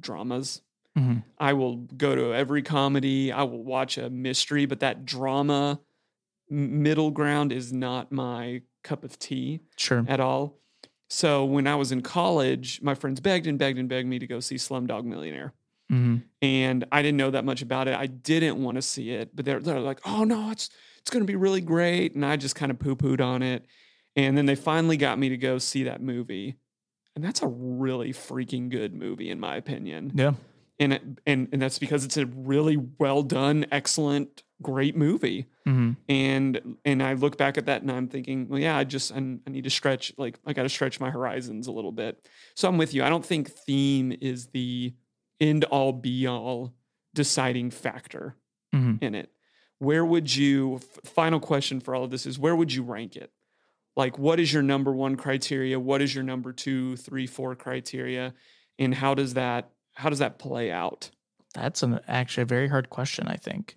[0.00, 0.62] dramas.
[0.96, 1.24] Mhm.
[1.38, 5.80] I will go to every comedy, I will watch a mystery, but that drama
[6.50, 10.04] middle ground is not my cup of tea Sure.
[10.08, 10.60] at all.
[11.08, 14.26] So when I was in college, my friends begged and begged and begged me to
[14.26, 15.54] go see Slumdog Millionaire
[15.90, 17.94] hmm and I didn't know that much about it.
[17.96, 21.22] I didn't want to see it, but they're they're like, "Oh no, it's it's going
[21.22, 23.66] to be really great," and I just kind of poo pooed on it.
[24.16, 26.56] And then they finally got me to go see that movie,
[27.16, 30.12] and that's a really freaking good movie in my opinion.
[30.14, 30.34] Yeah.
[30.80, 35.46] And it, and and that's because it's a really well done, excellent, great movie.
[35.64, 39.12] hmm And and I look back at that and I'm thinking, well, yeah, I just
[39.12, 42.28] I, I need to stretch, like I got to stretch my horizons a little bit.
[42.56, 43.04] So I'm with you.
[43.04, 44.94] I don't think theme is the
[45.40, 46.74] end all be all
[47.14, 48.36] deciding factor
[48.74, 49.00] Mhm.
[49.00, 49.30] in it.
[49.78, 50.76] Where would you?
[50.76, 53.30] f- Final question for all of this is where would you rank it?
[53.96, 55.78] Like, what is your number one criteria?
[55.78, 58.34] What is your number two, three, four criteria?
[58.76, 61.10] And how does that how does that play out?
[61.54, 63.26] That's an actually a very hard question.
[63.28, 63.76] I think.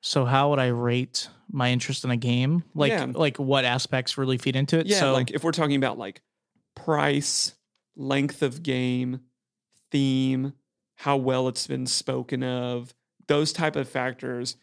[0.00, 2.62] So how would I rate my interest in a game?
[2.74, 3.06] Like Yeah.
[3.14, 4.86] like what aspects really feed into it?
[4.86, 6.20] Yeah, so like if we're talking about like
[6.74, 7.54] price,
[7.96, 9.20] length of game,
[9.90, 10.52] theme,
[10.96, 12.94] how well it's been spoken of,
[13.28, 14.56] those type of factors,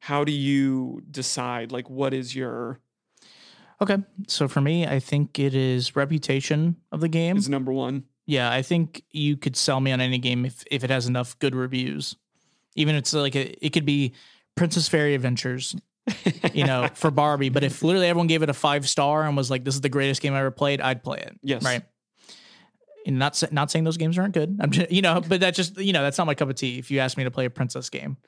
[0.00, 2.80] how do you decide like what is your
[3.80, 3.98] okay.
[4.26, 7.36] So for me, I think it is reputation of the game.
[7.36, 8.02] is number 1?
[8.28, 11.38] Yeah, I think you could sell me on any game if if it has enough
[11.38, 12.14] good reviews.
[12.76, 14.12] Even if it's like a, it could be
[14.54, 15.74] Princess Fairy Adventures,
[16.52, 17.48] you know, for Barbie.
[17.48, 19.88] But if literally everyone gave it a five star and was like, "This is the
[19.88, 21.40] greatest game I ever played," I'd play it.
[21.42, 21.64] Yes.
[21.64, 21.82] right.
[23.06, 24.58] And not not saying those games aren't good.
[24.60, 26.78] I'm just, you know, but that's just you know that's not my cup of tea.
[26.78, 28.18] If you ask me to play a princess game,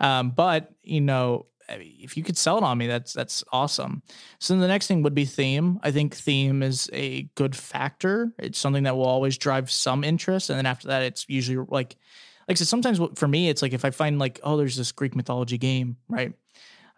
[0.00, 4.02] um, but you know, if you could sell it on me, that's that's awesome.
[4.38, 5.80] So the next thing would be theme.
[5.82, 8.32] I think theme is a good factor.
[8.38, 11.96] It's something that will always drive some interest, and then after that, it's usually like,
[12.48, 15.14] like said, sometimes for me, it's like if I find like, oh, there's this Greek
[15.14, 16.32] mythology game, right?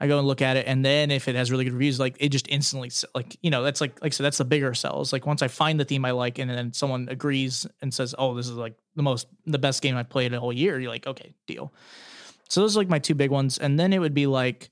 [0.02, 2.16] I go and look at it, and then if it has really good reviews, like
[2.20, 5.12] it just instantly, like you know, that's like like said, that's the bigger sells.
[5.12, 8.34] Like once I find the theme I like, and then someone agrees and says, oh,
[8.34, 10.80] this is like the most the best game I've played all year.
[10.80, 11.74] You're like, okay, deal.
[12.50, 14.70] So those are like my two big ones, and then it would be like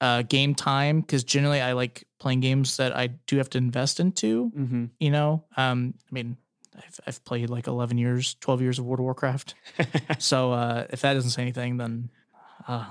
[0.00, 4.00] uh, game time because generally I like playing games that I do have to invest
[4.00, 4.50] into.
[4.56, 4.90] Mhm.
[4.98, 6.36] You know, um, I mean,
[6.76, 9.54] I've, I've played like eleven years, twelve years of World of Warcraft.
[10.18, 12.10] so uh, if that doesn't say anything, then.
[12.66, 12.86] Uh,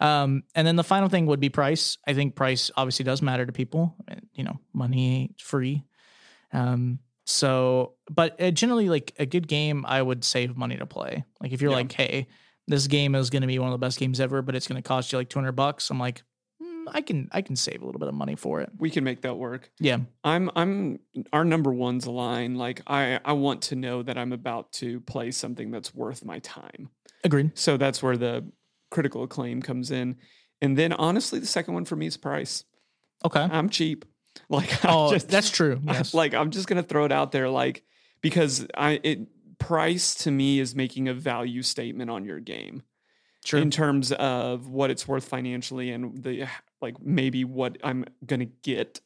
[0.00, 1.98] um, and then the final thing would be price.
[2.06, 3.96] I think price obviously does matter to people.
[4.34, 5.84] You know, money ain't free.
[6.52, 11.24] Um, so, but uh, generally, like a good game, I would save money to play.
[11.40, 11.76] Like if you're Yeah.
[11.78, 12.26] like, hey,
[12.68, 14.80] this game is going to be one of the best games ever, but it's going
[14.80, 15.90] to cost you like 200 bucks.
[15.90, 16.22] I'm like,
[16.62, 18.70] mm, I can, I can save a little bit of money for it.
[18.78, 19.70] We can make that work.
[19.80, 19.98] Yeah.
[20.22, 21.00] I'm I'm
[21.32, 22.54] our number one's a line.
[22.54, 26.38] Like I I want to know that I'm about to play something that's worth my
[26.40, 26.90] time.
[27.24, 27.50] Agreed.
[27.58, 28.48] So that's where the
[28.90, 30.16] critical acclaim comes in.
[30.60, 32.64] And then honestly, the second one for me is price.
[33.24, 33.40] Okay.
[33.40, 34.04] I'm cheap.
[34.48, 35.80] Like I'm Oh, just, that's true.
[35.84, 36.14] Yes.
[36.22, 37.82] like I'm just gonna throw it out there, like
[38.20, 39.20] because I it
[39.58, 42.82] price to me is making a value statement on your game
[43.52, 46.46] in terms of what it's worth financially and the
[46.82, 49.00] like maybe what I'm gonna get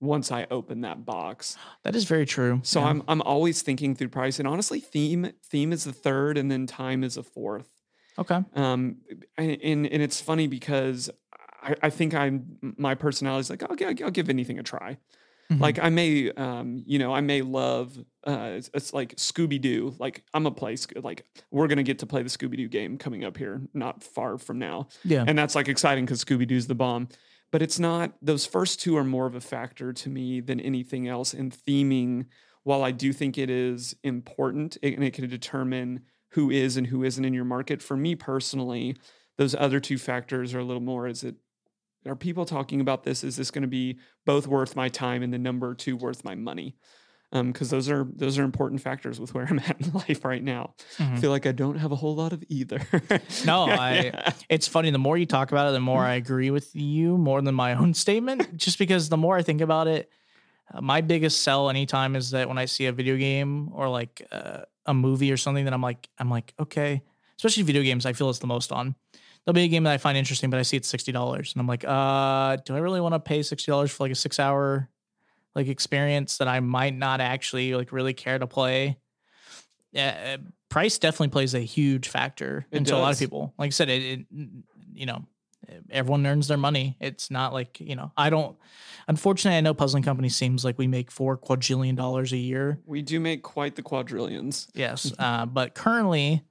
[0.00, 1.56] once I open that box.
[1.82, 2.60] that is very true.
[2.62, 2.86] So Yeah.
[2.86, 6.66] I'm I'm always thinking through price and honestly theme theme is the third and then
[6.66, 7.68] time is a fourth.
[8.18, 8.40] okay.
[8.54, 8.98] Um
[9.36, 11.10] and and, and it's funny because
[11.62, 14.98] I, I think I'm my personality is like I'll, gi- I'll give anything a try.
[15.50, 15.60] Mhm.
[15.60, 19.94] Like I may um you know I may love uh it's, it's like Scooby Doo
[19.98, 23.24] like I'm a play like we're gonna get to play the Scooby Doo game coming
[23.24, 25.24] up here not far from now yeah.
[25.26, 27.08] and that's like exciting because Scooby Doo's the bomb.
[27.50, 31.08] But it's not; those first two are more of a factor to me than anything
[31.08, 31.32] else.
[31.32, 32.26] in theming,
[32.62, 36.86] while I do think it is important it- and it can determine who is and
[36.86, 38.98] who isn't in your market, for me personally,
[39.38, 41.06] those other two factors are a little more.
[41.06, 41.36] Is it
[42.08, 43.22] are people talking about this?
[43.24, 46.34] Is this going to be both worth my time and the number two worth my
[46.34, 46.76] money?
[47.30, 50.74] Because those are those are important factors with where I'm at in life right now.
[50.98, 51.18] I Mhm.
[51.20, 52.80] feel like I don't have a whole lot of either.
[53.44, 54.32] No, I- Yeah.
[54.48, 54.90] It's funny.
[54.90, 57.74] The more you talk about it, the more I agree with you more than my
[57.80, 58.56] own statement.
[58.56, 60.10] Just because the more I think about it,
[60.72, 64.26] uh, my biggest sell anytime is that when I see a video game or like
[64.32, 67.02] uh, a movie or something that I'm like, I'm like, okay.
[67.36, 68.94] Especially video games, I feel it's the most on.
[69.48, 71.60] There'll be a game that I find interesting, but I see it's sixty dollars, and
[71.62, 74.38] I'm like, uh, do I really want to pay sixty dollars for like a six
[74.38, 74.90] hour
[75.54, 78.98] like experience that I might not actually like really care to play?
[79.90, 83.54] Yeah, uh, price definitely plays a huge factor It into a lot of people.
[83.56, 84.26] Like I said, it, it
[84.92, 85.24] you know
[85.88, 86.98] everyone earns their money.
[87.00, 88.54] It's not like you know I don't.
[89.08, 92.80] Unfortunately, I know puzzling company seems like we make four quadrillion dollars a year.
[92.84, 94.68] We do make quite the quadrillions.
[94.74, 96.42] Yes, uh, but currently.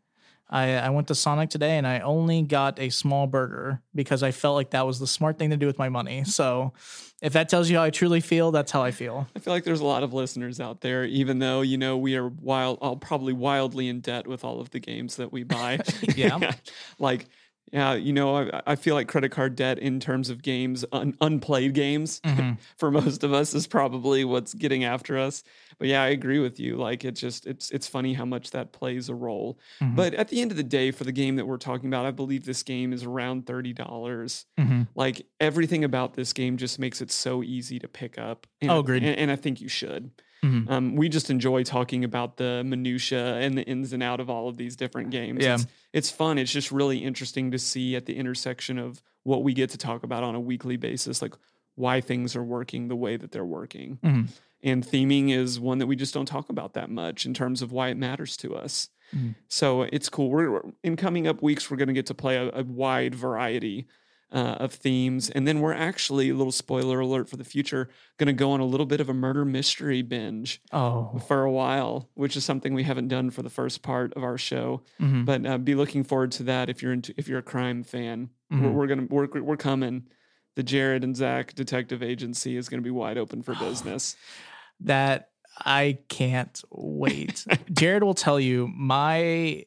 [0.50, 4.32] I, I went to Sonic today and I only got a small burger because I
[4.32, 6.24] felt like that was the smart thing to do with my money.
[6.24, 6.74] So,
[7.22, 9.28] if that tells you how I truly feel, that's how I feel.
[9.36, 12.16] I feel like there's a lot of listeners out there, even though you know we
[12.16, 15.80] are wild, all probably wildly in debt with all of the games that we buy.
[16.16, 16.54] Yeah.
[17.00, 17.28] like
[17.72, 21.16] yeah, you know, I, I feel like credit card debt in terms of games, un,
[21.22, 22.58] unplayed games, Mhm.
[22.78, 25.44] for most of us is probably what's getting after us.
[25.80, 26.78] But yeah, I agree with you.
[26.78, 29.60] Like it just it's it's funny how much that plays a role.
[29.82, 29.96] Mhm.
[29.96, 32.12] But at the end of the day, for the game that we're talking about, I
[32.12, 34.46] believe this game is around thirty dollars.
[34.60, 34.88] Mhm.
[34.96, 38.48] Like everything about this game just makes it so easy to pick up.
[38.62, 39.04] And, Oh, agreed.
[39.04, 40.12] And, and I think you should.
[40.44, 40.70] Mhm.
[40.70, 44.48] Um, we just enjoy talking about the minutia and the ins and out of all
[44.48, 45.44] of these different games.
[45.44, 45.56] Yeah.
[45.56, 46.38] It's, it's fun.
[46.38, 50.04] It's just really interesting to see at the intersection of what we get to talk
[50.04, 51.34] about on a weekly basis, like
[51.76, 53.98] why things are working the way that they're working.
[54.04, 54.28] Mhm.
[54.64, 57.72] And theming is one that we just don't talk about that much in terms of
[57.72, 58.90] why it matters to us.
[59.16, 59.36] Mhm.
[59.48, 60.30] So it's cool.
[60.30, 63.88] We're in coming up weeks, we're going to get to play a, a wide variety
[64.32, 67.88] uh, of themes, and then we're actually a little spoiler alert for the future,
[68.18, 71.52] going to go on a little bit of a murder mystery binge Oh, for a
[71.52, 74.84] while, which is something we haven't done for the first part of our show.
[75.00, 75.26] mhm.
[75.26, 78.30] But uh, be looking forward to that if you're into if you're a crime fan.
[78.52, 78.74] We're, Mhm.
[78.74, 80.08] we're gonna we're we're coming.
[80.56, 84.16] The Jared and Zach Detective Agency is going to be wide open for business.
[84.82, 85.30] that
[85.66, 87.46] I can't wait.
[87.72, 89.66] Jared will tell you my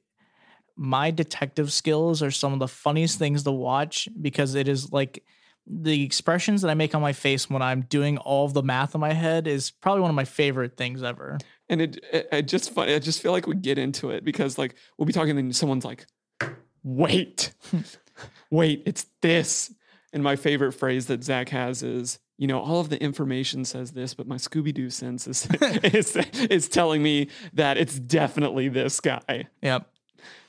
[0.81, 5.23] my detective skills are some of the funniest things to watch because it is like
[5.67, 8.95] the expressions that I make on my face when I'm doing all of the math
[8.95, 11.37] in my head is probably one of my favorite things ever.
[11.69, 12.95] And it, it, I just funny.
[12.95, 15.85] I just feel like we get into it because like we'll be talking and someone's
[15.85, 16.07] like,
[16.83, 17.53] "Wait,
[18.51, 19.75] wait, it's this."
[20.15, 23.93] And my favorite phrase that Zach has is, you know, all of the information says
[23.93, 28.99] this, but my Scooby Doo sense is, is is telling me that it's definitely this
[28.99, 29.47] guy.
[29.61, 29.87] Yep.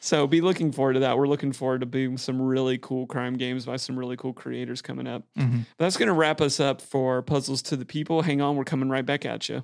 [0.04, 1.16] So be looking forward to that.
[1.16, 4.82] We're looking forward to being some really cool crime games by some really cool creators
[4.82, 5.24] coming up.
[5.38, 5.68] Mhm.
[5.78, 8.24] That's going to wrap us up for Puzzles to the People.
[8.24, 9.64] Hang on, we're coming right back at you.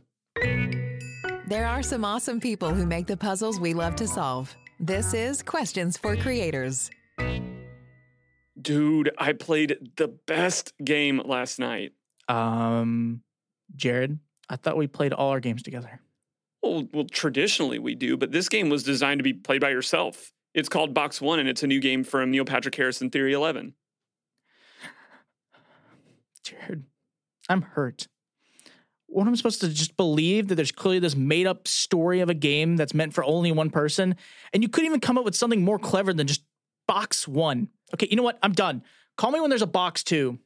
[1.48, 4.56] There are some awesome people who make the puzzles we love to solve.
[4.80, 6.92] This is Questions for Creators.
[8.62, 11.94] Dude, I played the best game last night.
[12.28, 13.22] Um
[13.76, 14.20] Jared,
[14.50, 16.00] I thought we played all our games together.
[16.68, 20.32] Well, well, traditionally we do, but this game was designed to be played by yourself.
[20.54, 23.34] It's called Box One, and it's a new game from Neil Patrick Harris and Theory
[23.34, 23.74] 11.
[26.44, 26.84] Jared,
[27.50, 28.08] I'm hurt.
[29.08, 32.30] What am I supposed to just believe that there's clearly this made up story of
[32.30, 34.16] a game that's meant for only one person?
[34.54, 36.44] And you couldn't even come up with something more clever than just
[36.88, 37.70] box one.
[37.94, 38.38] Okay, you know what?
[38.44, 38.84] I'm done.
[39.16, 40.40] Call me when there's a box two.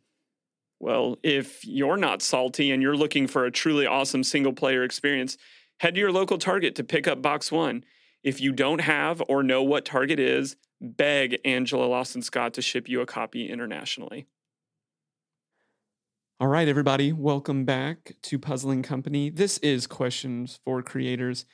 [0.80, 5.38] Well, if you're not salty and you're looking for a truly awesome single player experience,
[5.82, 7.84] head to your local Target to pick up Box One.
[8.22, 12.88] If you don't have or know what Target is, beg Angela Lawson Scott to ship
[12.88, 14.28] you a copy internationally.
[16.39, 19.32] All right, everybody, welcome back to Puzzling Company.
[19.32, 21.46] This is Questions for Creators.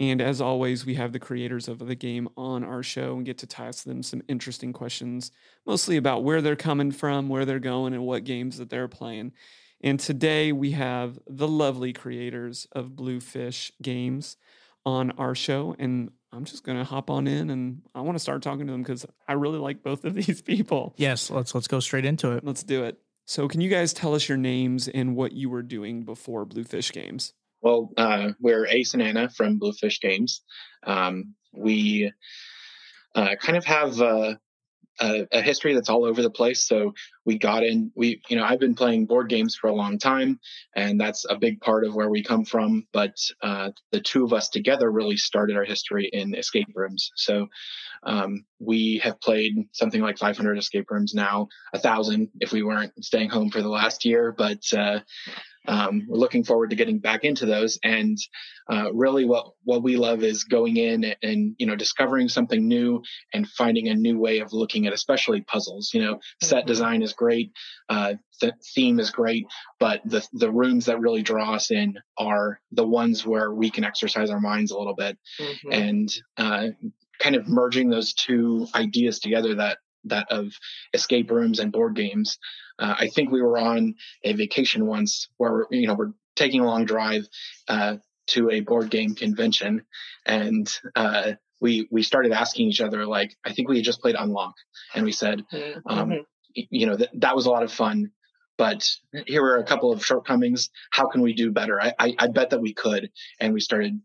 [0.00, 3.36] And as always, we have the creators of the game on our show and get
[3.38, 5.32] to ask them some interesting questions,
[5.66, 9.32] mostly about where they're coming from, where they're going, and what games that they're playing.
[9.80, 14.36] And today we have the lovely creators of Bluefish Games
[14.84, 15.76] on our show.
[15.78, 18.72] And I'm just going to hop on in and I want to start talking to
[18.72, 20.94] them because I really like both of these people.
[20.96, 22.44] Yes, let's let's go straight into it.
[22.44, 22.98] Let's do it.
[23.28, 26.92] So, can you guys tell us your names and what you were doing before Bluefish
[26.92, 27.32] Games?
[27.60, 30.42] Well, uh, we're Ace and Anna from Bluefish Games.
[30.84, 32.12] Um, we
[33.16, 34.34] uh, kind of have uh,
[35.00, 36.66] a, a history that's all over the place.
[36.66, 37.90] So we got in.
[37.94, 40.40] We, you know, I've been playing board games for a long time,
[40.74, 42.86] and that's a big part of where we come from.
[42.92, 47.10] But uh, the two of us together really started our history in escape rooms.
[47.16, 47.48] So
[48.02, 52.92] um, we have played something like 500 escape rooms now, a thousand if we weren't
[53.04, 54.32] staying home for the last year.
[54.36, 55.00] But uh,
[55.68, 57.78] um, we're looking forward to getting back into those.
[57.82, 58.16] And
[58.70, 63.02] uh, really, what what we love is going in and you know discovering something new
[63.34, 65.90] and finding a new way of looking at, especially puzzles.
[65.92, 67.52] You know, set design is great,
[67.88, 69.46] uh, the theme is great,
[69.80, 73.84] but the the rooms that really draw us in are the ones where we can
[73.84, 75.72] exercise our minds a little bit Mhm.
[75.72, 76.68] and uh,
[77.18, 80.52] kind of merging those two ideas together that that of
[80.94, 82.38] escape rooms and board games.
[82.78, 86.60] Uh, I think we were on a vacation once where we're, you know we're taking
[86.60, 87.26] a long drive
[87.68, 87.96] uh,
[88.28, 89.82] to a board game convention,
[90.26, 94.16] and uh, we we started asking each other like, I think we had just played
[94.18, 94.54] Unlock,
[94.94, 95.82] and we said, Mhm.
[95.86, 98.10] um, you know, that that was a lot of fun.
[98.58, 98.88] But
[99.26, 100.70] here were a couple of shortcomings.
[100.90, 101.78] How can we do better?
[101.80, 103.10] I, I, I bet that we could.
[103.38, 104.00] And we started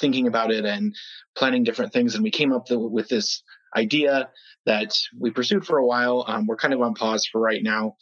[0.00, 0.94] thinking about it and
[1.36, 2.14] planning different things.
[2.14, 3.42] And we came up th- with this
[3.76, 4.28] idea
[4.64, 6.24] that we pursued for a while.
[6.26, 7.96] Um, we're kind of on pause for right now.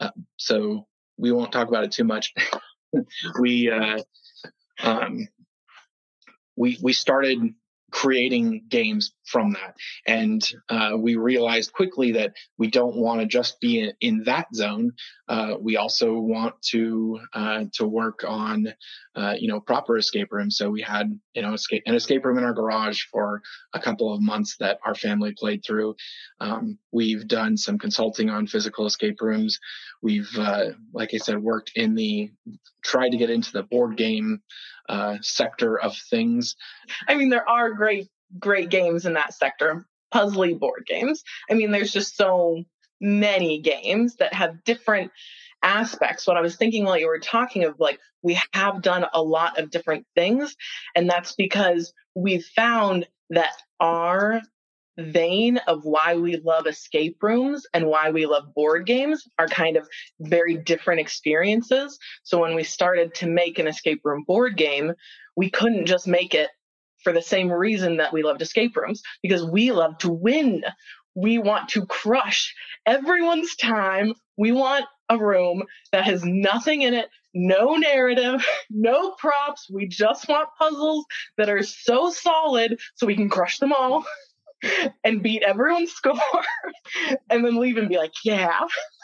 [0.00, 0.86] Uh, so
[1.18, 2.32] we won't talk about it too much.
[3.40, 3.98] we, uh,
[4.82, 5.28] um,
[6.56, 7.38] we, we started
[7.90, 9.76] creating games from that.
[10.06, 14.46] And uh, we realized quickly that we don't want to just be in, in that
[14.54, 14.92] zone.
[15.28, 18.66] Uh, we also want to uh, to work on
[19.14, 20.56] uh, you know proper escape rooms.
[20.56, 23.42] So we had you know escape, an escape room in our garage for
[23.72, 25.94] a couple of months that our family played through.
[26.40, 29.58] Um, we've done some consulting on physical escape rooms.
[30.02, 32.30] We've uh, like I said worked in the
[32.84, 34.40] tried to get into the board game
[34.88, 36.56] uh, sector of things.
[37.06, 41.22] I mean, there are great, great games in that sector, puzzly board games.
[41.50, 42.64] I mean, there's just so
[43.00, 45.12] many games that have different
[45.62, 46.26] aspects.
[46.26, 49.58] What I was thinking while you were talking of like, we have done a lot
[49.58, 50.56] of different things.
[50.94, 54.42] And that's because we've found that our
[54.98, 59.76] vein of why we love escape rooms and why we love board games are kind
[59.76, 59.88] of
[60.20, 61.98] very different experiences.
[62.22, 64.92] So when we started to make an escape room board game,
[65.36, 66.50] we couldn't just make it
[67.02, 70.62] for the same reason that we loved escape rooms because we love to win.
[71.14, 72.54] We want to crush
[72.86, 74.14] everyone's time.
[74.36, 79.68] We want a room that has nothing in it, no narrative, no props.
[79.72, 81.04] We just want puzzles
[81.36, 84.04] that are so solid so we can crush them all
[85.04, 86.18] and beat everyone's score
[87.28, 88.60] and then leave and be like, yeah.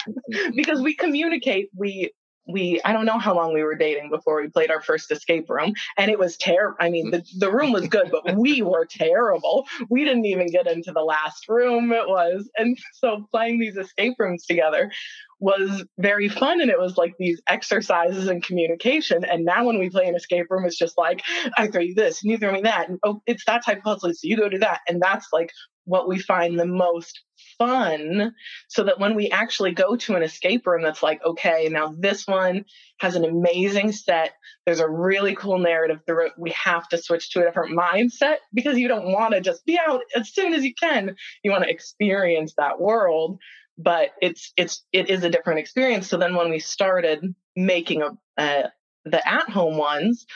[0.55, 2.13] because we communicate, we
[2.47, 5.49] we I don't know how long we were dating before we played our first escape
[5.49, 6.77] room and it was terrible.
[6.81, 9.67] I mean the, the room was good, but we were terrible.
[9.89, 12.49] We didn't even get into the last room it was.
[12.57, 14.91] And so playing these escape rooms together
[15.39, 19.25] was very fun and it was like these exercises in communication.
[19.25, 21.23] And now when we play an escape room, it's just like,
[21.59, 22.89] I throw you this and you throw me that.
[22.89, 24.11] And oh, it's that type of puzzle.
[24.15, 24.81] So you go do that.
[24.89, 25.51] And that's like
[25.85, 27.21] what we find the most
[27.59, 28.35] fun
[28.69, 32.27] so that when we actually go to an escape room that's like, okay, now this
[32.27, 32.65] one
[32.99, 34.33] has an amazing set.
[34.65, 36.33] There's a really cool narrative through it.
[36.39, 39.79] We have to switch to a different mindset because you don't want to just be
[39.79, 41.17] out as soon as you can.
[41.43, 43.39] You want to experience that world,
[43.79, 46.09] but it's, it's, it is a different experience.
[46.09, 48.69] So then when we started making a, uh,
[49.05, 50.27] the at home ones,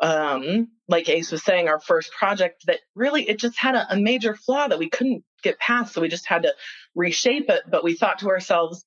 [0.00, 3.96] um, like Ace was saying, our first project that really it just had a, a
[3.96, 5.94] major flaw that we couldn't get past.
[5.94, 6.54] So we just had to
[6.94, 7.62] reshape it.
[7.68, 8.84] But we thought to ourselves,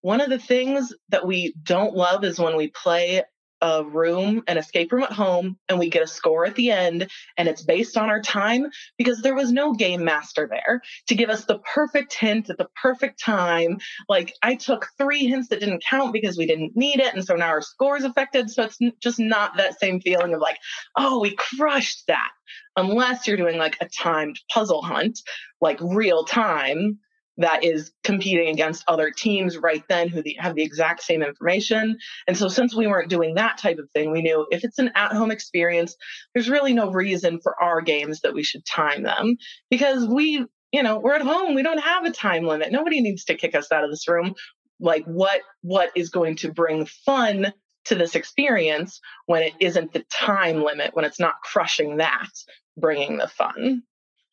[0.00, 3.22] one of the things that we don't love is when we play
[3.60, 7.08] a room, an escape room at home, and we get a score at the end,
[7.36, 11.30] and it's based on our time because there was no game master there to give
[11.30, 13.78] us the perfect hint at the perfect time.
[14.08, 17.34] Like I took three hints that didn't count because we didn't need it, and so
[17.34, 18.50] now our score is affected.
[18.50, 20.58] So it's just not that same feeling of like,
[20.96, 22.30] oh, we crushed that.
[22.76, 25.20] Unless you're doing like a timed puzzle hunt,
[25.60, 26.98] like real time,
[27.38, 31.98] that is competing against other teams right then who the, have the exact same information.
[32.26, 34.90] And so since we weren't doing that type of thing, we knew if it's an
[34.94, 35.96] at-home experience,
[36.34, 39.36] there's really no reason for our games that we should time them
[39.70, 41.54] because we, you know, we're at home.
[41.54, 42.72] We don't have a time limit.
[42.72, 44.34] Nobody needs to kick us out of this room.
[44.80, 47.52] Like what what is going to bring fun
[47.86, 52.28] to this experience when it isn't the time limit, when it's not crushing that,
[52.76, 53.82] bringing the fun.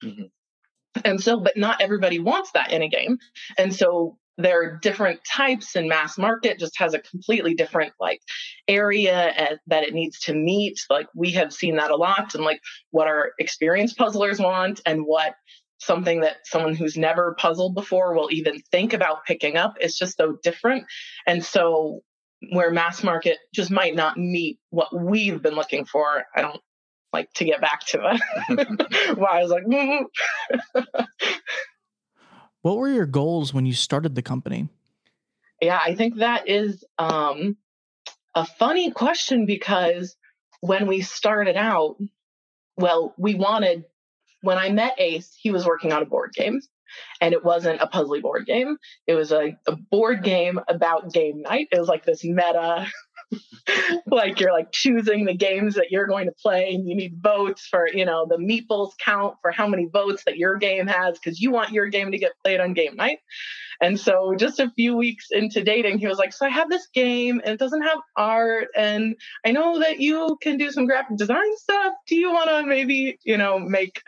[0.04, 0.24] Mm-hmm.
[1.04, 3.18] And so, but not everybody wants that in a game.
[3.58, 8.22] And so there are different types and mass market just has a completely different like
[8.68, 12.44] area eh, that it needs to meet like we have seen that a lot and
[12.44, 12.60] like
[12.92, 15.36] what our experienced puzzlers want and what
[15.78, 20.18] something that someone who's never puzzled before will even think about picking up is just
[20.18, 20.84] so different
[21.28, 22.02] and so
[22.52, 26.62] where mass market just might not meet what we've been looking for i don't
[27.16, 29.18] like to get back to it.
[29.18, 30.82] why I was like, mm-hmm.
[32.62, 34.68] what were your goals when you started the company?
[35.62, 37.56] Yeah, I think that is um,
[38.36, 40.18] a funny question because
[40.60, 41.96] when we started out,
[42.76, 43.86] well, we wanted,
[44.42, 46.60] when I met Ace, he was working on a board game
[47.22, 48.78] and it wasn't a puzzly board game.
[49.08, 51.70] It was a, a board game about game night.
[51.72, 52.88] It was like this meta
[54.08, 57.68] like you're like choosing the games that you're going to play and you need votes
[57.68, 61.40] for you know the meeples count for how many votes that your game has because
[61.42, 63.20] you want your game to get played on game night.
[63.82, 66.88] And so just a few weeks into dating he was like so i have this
[66.94, 69.16] game and it doesn't have art and
[69.46, 71.94] i know that you can do some graphic design stuff.
[72.08, 74.02] Do you want to maybe you know make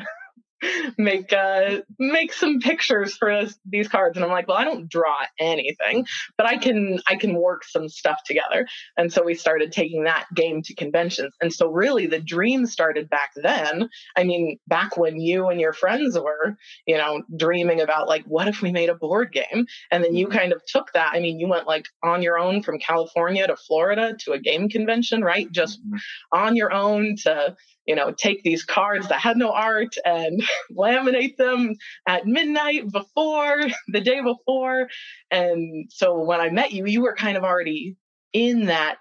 [0.97, 4.17] make uh make some pictures for this, these cards.
[4.17, 6.05] And i'm like well i don't draw anything
[6.37, 8.67] but i can i can work some stuff together.
[8.97, 11.33] And so we started taking that game to conventions.
[11.41, 13.89] And so really the dream started back then.
[14.15, 18.47] I mean back when you and your friends were you know dreaming about like what
[18.47, 19.67] if we made a board game?
[19.91, 20.37] And then you mm-hmm.
[20.37, 21.11] kind of took that.
[21.13, 24.69] I mean you went like on your own from california to florida to a game
[24.69, 25.51] convention right?
[25.51, 25.97] Just mm-hmm.
[26.31, 27.55] on your own to
[27.87, 31.75] you know, take these cards that had no art and laminate them
[32.07, 34.89] at midnight before the day before.
[35.31, 37.95] And so when I met you, you were kind of already
[38.33, 38.97] in that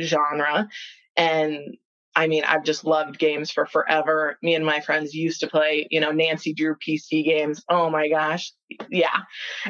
[0.00, 0.68] genre.
[1.16, 1.76] And
[2.14, 4.38] I mean, I've just loved games for forever.
[4.42, 7.62] Me and my friends used to play, you know, Nancy Drew PC games.
[7.68, 8.52] Oh my gosh.
[8.88, 9.18] Yeah.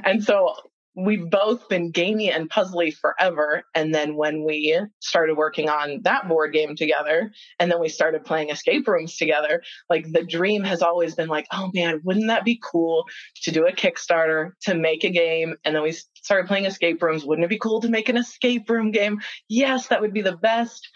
[0.05, 0.55] And so
[0.97, 3.64] we've both been gamey and puzzly forever.
[3.74, 7.30] And then when we started working on that board game together,
[7.61, 11.47] and then we started playing escape rooms together, like the dream has always been like,
[11.53, 13.05] oh man, wouldn't that be cool
[13.42, 15.57] to do a Kickstarter to make a game?
[15.64, 17.26] And then we started playing escape rooms.
[17.26, 19.20] Wouldn't it be cool to make an escape room game?
[19.49, 20.88] Yes, that would be the best.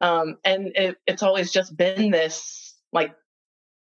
[0.00, 3.14] Um, and it, it's always just been this like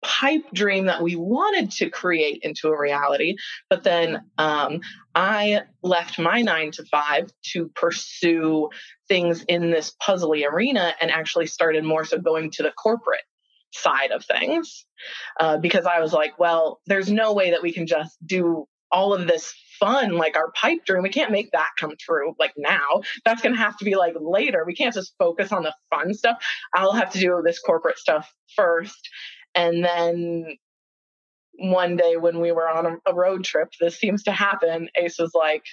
[0.03, 3.37] pipe dream that we wanted to create into a reality.
[3.69, 4.81] But then um,
[5.15, 8.71] I left my nine to five to pursue
[9.09, 13.21] things in this puzzly arena and actually started more so going to the corporate
[13.73, 14.87] side of things
[15.41, 19.13] uh, because I was like, well, there's no way that we can just do all
[19.13, 21.03] of this fun like our pipe dream.
[21.03, 23.03] We can't make that come true like now.
[23.25, 24.65] That's going to have to be like later.
[24.67, 26.39] We can't just focus on the fun stuff.
[26.75, 29.09] I'll have to do this corporate stuff first
[29.55, 30.57] and then
[31.59, 34.89] one day when we were on a, a road trip, this seems to happen.
[34.97, 35.65] Ace was like,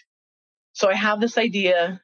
[0.73, 2.01] So I have this idea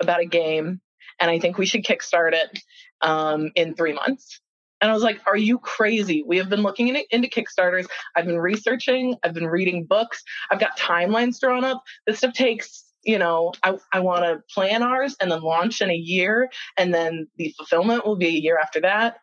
[0.00, 0.80] about a game,
[1.20, 2.60] and I think we should kickstart it
[3.00, 4.40] um, in three months.
[4.80, 6.22] And I was like, Are you crazy?
[6.26, 7.86] We have been looking in, into Kickstarters.
[8.14, 11.82] I've been researching, I've been reading books, I've got timelines drawn up.
[12.06, 15.90] This stuff takes you know, I, I want to plan ours and then launch in
[15.90, 19.18] a year, and then the fulfillment will be a year after that.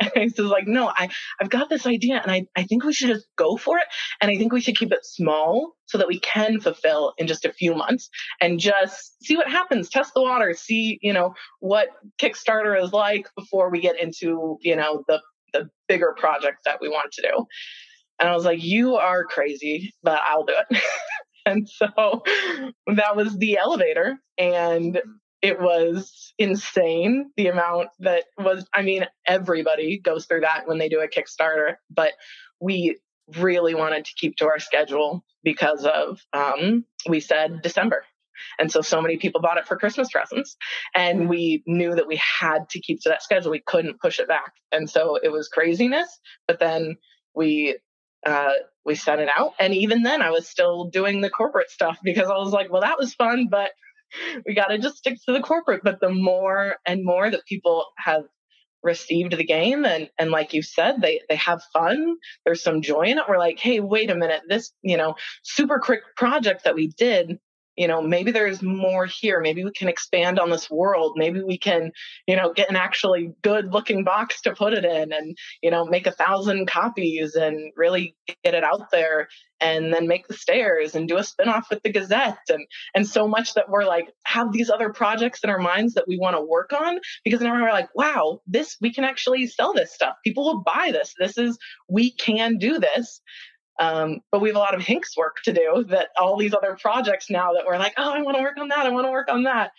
[0.14, 1.08] and was like, no, I,
[1.40, 3.86] I've got this idea, and I, I think we should just go for it.
[4.20, 7.44] And I think we should keep it small so that we can fulfill in just
[7.44, 8.08] a few months
[8.40, 11.88] and just see what happens, test the water, see, you know, what
[12.20, 15.20] Kickstarter is like before we get into, you know, the
[15.54, 17.46] the bigger project that we want to do.
[18.20, 20.82] And I was like, you are crazy, but I'll do it.
[21.48, 22.22] and so
[22.86, 25.10] that was the elevator and mm-hmm.
[25.42, 30.88] it was insane the amount that was i mean everybody goes through that when they
[30.88, 32.12] do a kickstarter but
[32.60, 32.98] we
[33.36, 37.60] really wanted to keep to our schedule because of um, we said mm-hmm.
[37.62, 38.04] december.
[38.60, 40.56] And so so many people bought it for christmas presents
[40.94, 41.76] and we mm-hmm.
[41.76, 43.50] knew that we had to keep to that schedule.
[43.50, 44.52] We couldn't push it back.
[44.70, 46.08] And so it was craziness
[46.46, 46.96] but then
[47.34, 47.78] we
[48.26, 48.52] uh,
[48.84, 49.52] we sent it out.
[49.60, 52.82] And even then, I was still doing the corporate stuff because I was like, well,
[52.82, 53.70] that was fun, but
[54.46, 55.82] we got to just stick to the corporate.
[55.84, 58.24] But the more and more that people have
[58.82, 62.14] received the game and and like you said they they have fun
[62.44, 65.80] there's some joy in it we're like hey wait a minute this you know super
[65.80, 67.38] quick project that we did
[67.78, 69.40] you know maybe there's more here.
[69.40, 71.12] Maybe we can expand on this world.
[71.16, 71.92] Maybe we can
[72.26, 75.84] you know get an actually good looking box to put it in and you know
[75.84, 79.28] make a thousand copies and really get it out there
[79.60, 83.26] and then make the stairs and do a spin-off with the gazette and and so
[83.26, 86.42] much that we're like have these other projects in our minds that we want to
[86.42, 90.16] work on because now we're like wow this we can actually sell this stuff.
[90.24, 91.14] People will buy this.
[91.18, 91.58] This is
[91.88, 93.20] we can do this
[93.78, 96.76] um, but we have a lot of Hinks work to do that all these other
[96.80, 98.86] projects now that we're like, oh, I want to work on that.
[98.86, 99.70] I want to work on that.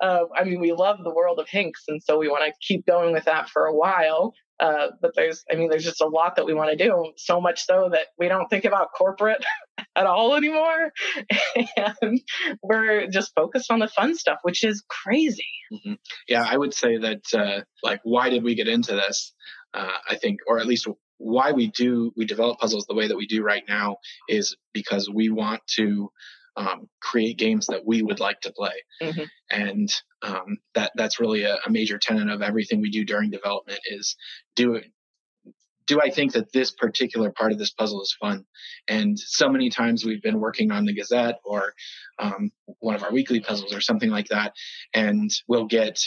[0.00, 1.84] Uh, I mean, we love the world of Hinks.
[1.88, 4.32] And so we want to keep going with that for a while.
[4.60, 7.12] Uh, but there's, I mean, there's just a lot that we want to do.
[7.16, 9.44] So much so that we don't think about corporate
[9.96, 10.92] at all anymore.
[11.96, 12.20] and
[12.62, 15.46] we're just focused on the fun stuff, which is crazy.
[15.72, 15.94] Mm-hmm.
[16.28, 19.32] Yeah, I would say that, uh, like, why did we get into this?
[19.74, 20.86] Uh, I think, or at least
[21.18, 23.98] why we do we develop puzzles the way that we do right now
[24.28, 26.10] is because we want to
[26.56, 29.22] um, create games that we would like to play, mm-hmm.
[29.50, 29.88] and
[30.22, 34.16] um, that that's really a, a, major tenet of everything we do during development is
[34.56, 34.90] do it.
[35.86, 38.44] Do I think that this particular part of this puzzle is fun?
[38.88, 41.72] And so many times we've been working on the Gazette or
[42.18, 42.50] um,
[42.80, 44.52] one of our weekly puzzles or something like that,
[44.92, 45.98] and we'll get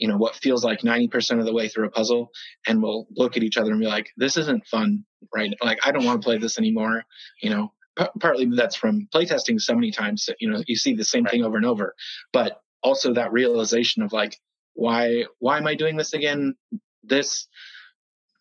[0.00, 2.30] you know what feels like 90% of the way through a puzzle
[2.66, 5.92] and we'll look at each other and be like this isn't fun right like i
[5.92, 7.04] don't want to play this anymore
[7.40, 10.94] you know p- partly that's from playtesting so many times that, you know you see
[10.94, 11.30] the same right.
[11.30, 11.94] thing over and over
[12.32, 14.36] but also that realization of like
[14.72, 16.54] why why am i doing this again
[17.04, 17.46] this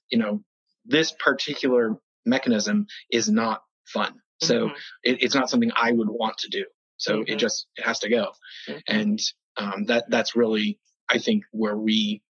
[0.09, 0.41] you know
[0.85, 4.75] this particular mechanism is not fun so mm-hmm.
[5.03, 6.65] it, it's not something i would want to do
[6.97, 7.33] so mm-hmm.
[7.33, 8.31] it just it has to go
[8.67, 8.79] mm-hmm.
[8.87, 9.19] and
[9.57, 10.79] um, that that's really
[11.09, 12.21] I think where we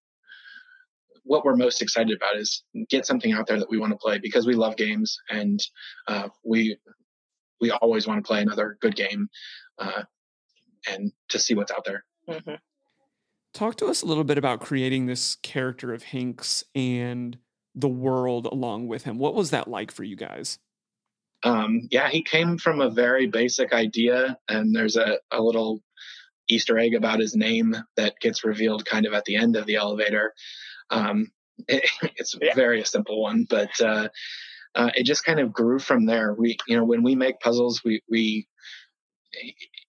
[1.23, 4.17] what we're most excited about is get something out there that we want to play
[4.17, 5.59] because we love games and
[6.07, 6.77] uh, we
[7.61, 9.29] we always want to play another good game
[9.77, 10.03] uh,
[10.89, 12.05] and to see what's out there.
[12.27, 12.55] Mm-hmm.
[13.53, 17.37] Talk to us a little bit about creating this character of Hinks and
[17.75, 19.17] the world along with him.
[19.17, 20.59] What was that like for you guys?
[21.43, 25.81] Um, yeah, he came from a very basic idea, and there's a, a little
[26.49, 29.75] Easter egg about his name that gets revealed kind of at the end of the
[29.75, 30.33] elevator.
[30.89, 31.27] Um,
[31.67, 32.53] it, it's yeah.
[32.55, 34.09] very a simple one, but uh,
[34.75, 36.33] uh, it just kind of grew from there.
[36.33, 38.47] We, you know, when we make puzzles, we we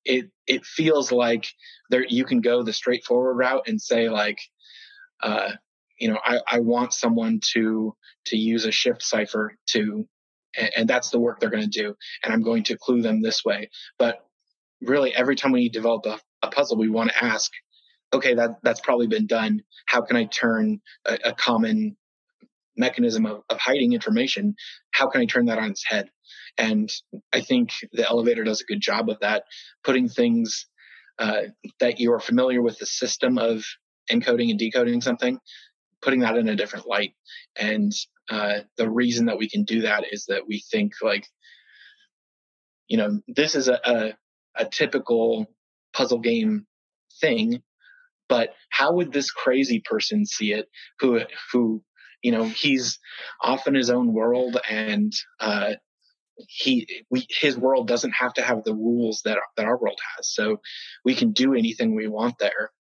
[0.04, 1.46] it, it feels like
[1.90, 4.38] there you can go the straightforward route and say like
[5.22, 5.52] uh,
[5.98, 7.94] you know I, I want someone to
[8.26, 10.06] to use a shift cipher to
[10.56, 11.94] and, and that's the work they're going to do
[12.24, 14.26] and i'm going to clue them this way but
[14.82, 17.51] really every time we develop a, a puzzle we want to ask
[18.12, 19.62] okay that that's probably been done.
[19.86, 21.97] How can i turn a, a common
[22.76, 24.55] mechanism of, of hiding information
[24.93, 26.11] how can i turn that on its head?
[26.59, 26.91] And
[27.32, 29.45] i think the elevator does a good job of that
[29.84, 30.66] putting things
[31.18, 31.43] uh,
[31.80, 33.62] that you are familiar with the system of
[34.11, 35.38] encoding and decoding something
[36.03, 37.14] putting that in a different light.
[37.57, 37.93] And
[38.28, 41.26] uh, the reason that we can do that is that we think like
[42.88, 44.14] you know this is a, a,
[44.57, 45.47] a typical
[45.93, 46.66] puzzle game
[47.20, 47.62] thing
[48.28, 50.68] but how would this crazy person see it
[51.01, 51.20] who
[51.53, 51.82] who
[52.22, 52.99] you know he's
[53.43, 55.72] off in his own world and uh,
[56.49, 60.28] he we his world doesn't have to have the rules that that our world has.
[60.32, 60.61] So
[61.05, 62.70] we can do anything we want there.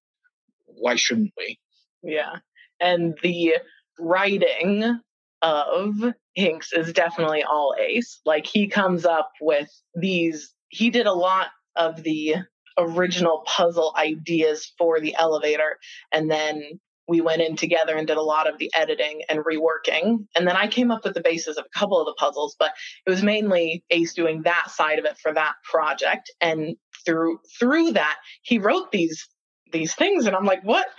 [0.66, 1.58] Why shouldn't we?
[2.02, 2.36] Yeah.
[2.80, 3.56] And the
[3.98, 5.00] writing
[5.42, 5.94] of
[6.34, 8.20] Hinks is definitely all ace.
[8.24, 12.36] Like he comes up with these, he did a lot of the
[12.78, 15.78] original puzzle ideas for the elevator.
[16.12, 20.26] And then we went in together and did a lot of the editing and reworking.
[20.36, 22.72] And then I came up with the basis of a couple of the puzzles, but
[23.04, 26.30] it was mainly Ace doing that side of it for that project.
[26.40, 29.26] And through through that, he wrote these
[29.72, 30.86] these things and i'm like what?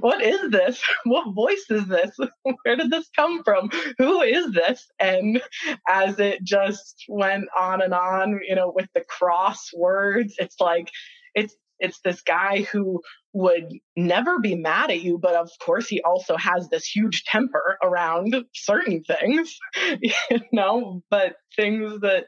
[0.00, 0.82] What is this?
[1.04, 2.16] What voice is this?
[2.42, 3.70] Where did this come from?
[3.98, 4.86] Who is this?
[4.98, 5.42] And
[5.86, 10.90] as it just went on and on you know with the cross words it's like
[11.34, 13.00] it's it's this guy who
[13.32, 17.78] would never be mad at you, but of course he also has this huge temper
[17.84, 19.56] around certain things,
[20.00, 22.26] you know, but things that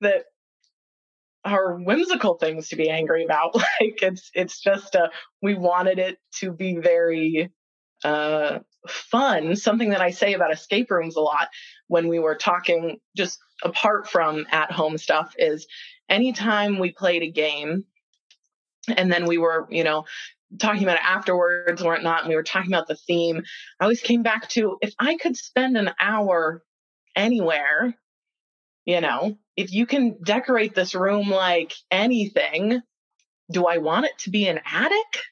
[0.00, 0.24] that
[1.52, 3.54] are whimsical things to be angry about.
[3.80, 5.10] like it's it's just a
[5.42, 7.50] we wanted it to be very
[8.04, 9.56] uh fun.
[9.56, 11.48] Something that I say about escape rooms a lot
[11.88, 15.66] when we were talking just apart from at home stuff is
[16.08, 17.84] anytime we played a game
[18.96, 20.04] and then we were, you know,
[20.58, 23.42] talking about it afterwards or whatnot, and we were talking about the theme,
[23.80, 26.62] I always came back to if I could spend an hour
[27.14, 27.94] anywhere,
[28.88, 32.80] you know, if you can decorate this room like anything,
[33.52, 35.24] do I want it to be an attic?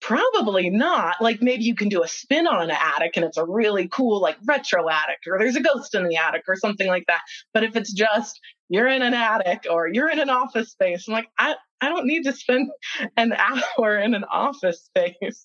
[0.00, 1.16] Probably not.
[1.20, 4.20] Like maybe you can do a spin on an attic and it's a really cool,
[4.20, 7.22] like retro attic, or there's a ghost in the attic or something like that.
[7.52, 11.14] But if it's just you're in an attic or you're in an office space, I'm
[11.14, 12.70] like, I, I don't need to spend
[13.16, 15.44] an hour in an office space.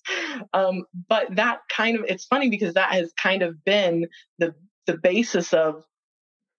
[0.52, 4.06] Um, but that kind of, it's funny because that has kind of been
[4.38, 4.54] the,
[4.86, 5.82] the basis of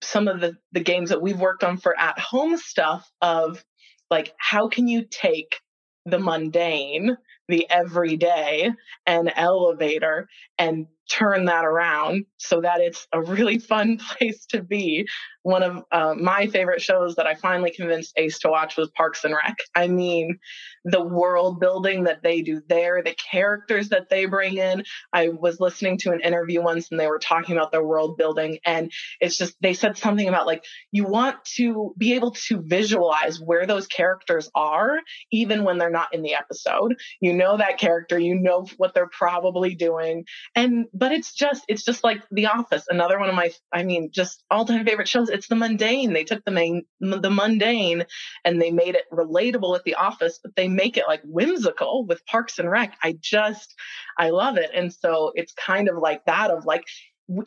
[0.05, 3.63] some of the, the games that we've worked on for at home stuff of
[4.09, 5.59] like, how can you take
[6.05, 8.71] the mundane, the everyday,
[9.05, 10.27] and elevator
[10.57, 15.07] and turn that around so that it's a really fun place to be.
[15.43, 19.23] One of uh, my favorite shows that I finally convinced Ace to watch was Parks
[19.23, 19.55] and Rec.
[19.75, 20.39] I mean,
[20.85, 24.83] the world building that they do there, the characters that they bring in.
[25.13, 28.57] I was listening to an interview once and they were talking about their world building,
[28.65, 33.39] and it's just, they said something about like, you want to be able to visualize
[33.39, 34.97] where those characters are,
[35.31, 36.95] even when they're not in the episode.
[37.21, 40.25] You know that character, you know what they're probably doing.
[40.55, 44.09] And but it's just it's just like The Office, another one of my I mean
[44.11, 45.29] just all time favorite shows.
[45.29, 46.13] It's the mundane.
[46.13, 48.05] They took the main the mundane
[48.45, 52.25] and they made it relatable at The Office, but they make it like whimsical with
[52.25, 52.97] Parks and Rec.
[53.03, 53.75] I just
[54.17, 56.85] I love it, and so it's kind of like that of like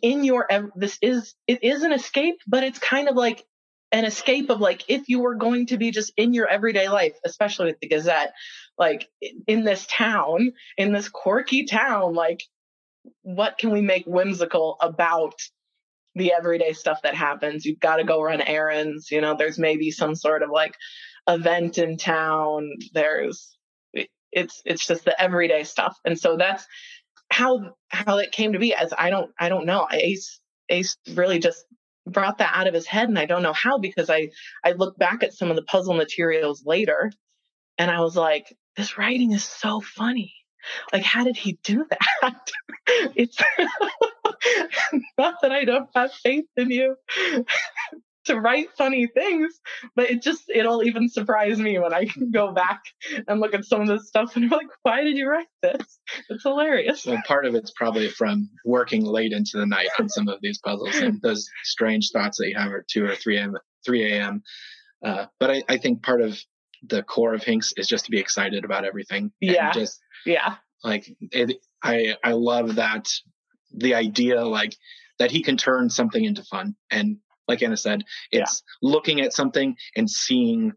[0.02, 0.46] in your
[0.76, 3.44] this is it is an escape, but it's kind of like
[3.92, 7.14] an escape of like if you were going to be just in your everyday life,
[7.24, 8.34] especially with the Gazette,
[8.76, 9.08] like
[9.46, 12.42] in this town, in this quirky town, like
[13.22, 15.34] what can we make whimsical about
[16.14, 17.64] the everyday stuff that happens?
[17.64, 19.10] You've got to go run errands.
[19.10, 20.74] You know, there's maybe some sort of like
[21.28, 22.70] event in town.
[22.92, 23.56] There's
[24.32, 26.66] it's it's just the everyday stuff, and so that's
[27.30, 28.74] how how it came to be.
[28.74, 29.86] As I don't I don't know.
[29.90, 31.64] Ace Ace really just
[32.06, 34.30] brought that out of his head, and I don't know how because I
[34.64, 37.12] I look back at some of the puzzle materials later,
[37.78, 40.34] and I was like, this writing is so funny
[40.92, 42.50] like, how did he do that?
[43.14, 43.38] it's
[45.18, 46.96] not that I don't have faith in you
[48.24, 49.58] to write funny things,
[49.96, 52.82] but it just, it'll even surprise me when I go back
[53.26, 55.98] and look at some of this stuff and I'm like, why did you write this?
[56.28, 57.06] It's hilarious.
[57.06, 60.58] Well, part of it's probably from working late into the night on some of these
[60.58, 63.56] puzzles and those strange thoughts that you have at 2 or 3 a.m.
[63.86, 64.42] 3 a.m.
[65.04, 66.38] Uh, but I, I think part of
[66.82, 69.32] the core of Hinks is just to be excited about everything.
[69.42, 69.72] and Yeah.
[69.72, 70.56] just Yeah.
[70.84, 73.08] like it, I I love that
[73.72, 74.76] the idea like
[75.18, 77.18] that he can turn something into fun and
[77.48, 78.40] like Anna said, Yeah.
[78.42, 80.72] it's looking at something and seeing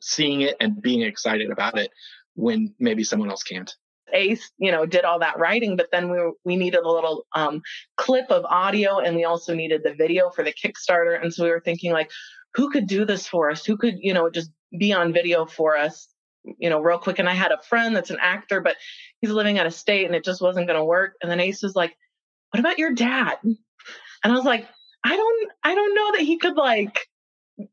[0.00, 1.90] seeing it and being excited about it
[2.34, 3.74] when maybe someone else can't.
[4.12, 7.60] Ace, you know, did all that writing, but then we we needed a little um,
[7.96, 11.20] clip of audio, and we also needed the video for the Kickstarter.
[11.20, 12.10] And so we were thinking, like,
[12.54, 13.66] who could do this for us?
[13.66, 16.08] Who could, you know, just be on video for us,
[16.58, 17.18] you know, real quick?
[17.18, 18.76] And I had a friend that's an actor, but
[19.20, 21.14] he's living out of state, and it just wasn't going to work.
[21.22, 21.96] And then Ace was like,
[22.50, 23.56] "What about your dad?" And
[24.24, 24.66] I was like,
[25.04, 27.08] "I don't, I don't know that he could like,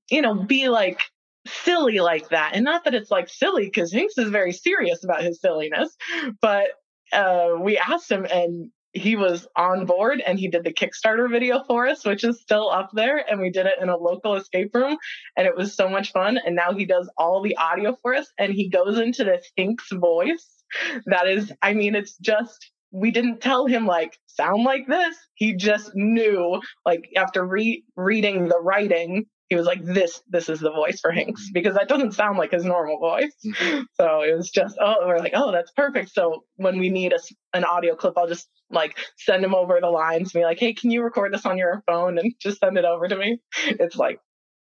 [0.10, 1.02] you know, be like."
[1.48, 2.54] silly like that.
[2.56, 5.96] And not that it's like silly because Hinks is very serious about his silliness,
[6.42, 6.70] but
[7.14, 11.64] uh, we asked him and he was on board and he did the Kickstarter video
[11.68, 13.18] for us, which is still up there.
[13.30, 14.98] And we did it in a local escape room
[15.36, 16.40] and it was so much fun.
[16.44, 19.92] And now he does all the audio for us and he goes into this Hinks
[19.92, 20.64] voice
[21.08, 25.18] that is, I mean, it's just, we didn't tell him like sound like this.
[25.34, 30.60] He just knew like after re- reading the writing, he was like, this, this is
[30.60, 31.54] the voice for Hinks mm-hmm.
[31.54, 33.34] because that doesn't sound like his normal voice.
[33.46, 33.82] Mm-hmm.
[33.96, 36.14] So it was just, oh, we're like, oh, that's perfect.
[36.14, 37.20] So when we need a,
[37.54, 40.74] an audio clip, I'll just like send him over the lines, and be like, hey,
[40.74, 43.40] can you record this on your phone and just send it over to me?
[43.68, 44.20] It's like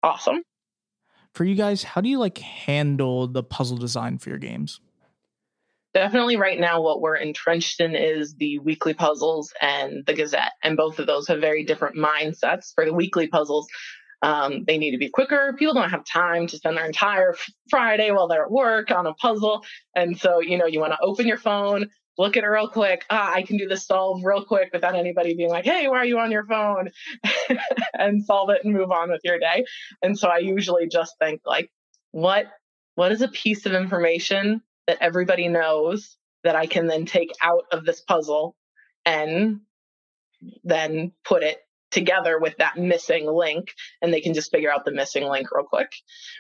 [0.03, 0.43] awesome.
[1.35, 4.81] For you guys, how do you like handle the puzzle design for your games?
[5.93, 10.53] Definitely right now, what we're entrenched in is the weekly puzzles and the Gazette.
[10.63, 12.75] And both of those have very different mindsets.
[12.75, 13.67] For the weekly puzzles,
[14.27, 15.55] um, they need to be quicker.
[15.57, 17.37] People don't have time to spend their entire
[17.71, 19.65] Friday while they're at work on a puzzle.
[19.95, 23.05] And so, you know, you want to open your phone, look at it real quick.
[23.09, 26.05] Ah, I can do this solve real quick without anybody being like, hey, why are
[26.05, 26.91] you on your phone?
[27.95, 29.65] and solve it and move on with your day.
[30.03, 31.71] And so I usually just think like,
[32.11, 32.47] what
[32.97, 37.67] what is a piece of information that everybody knows that I can then take out
[37.71, 38.57] of this puzzle
[39.05, 39.61] and
[40.65, 41.59] then put it
[41.97, 43.73] together with that missing link
[44.03, 45.91] and they can just figure out the missing link real quick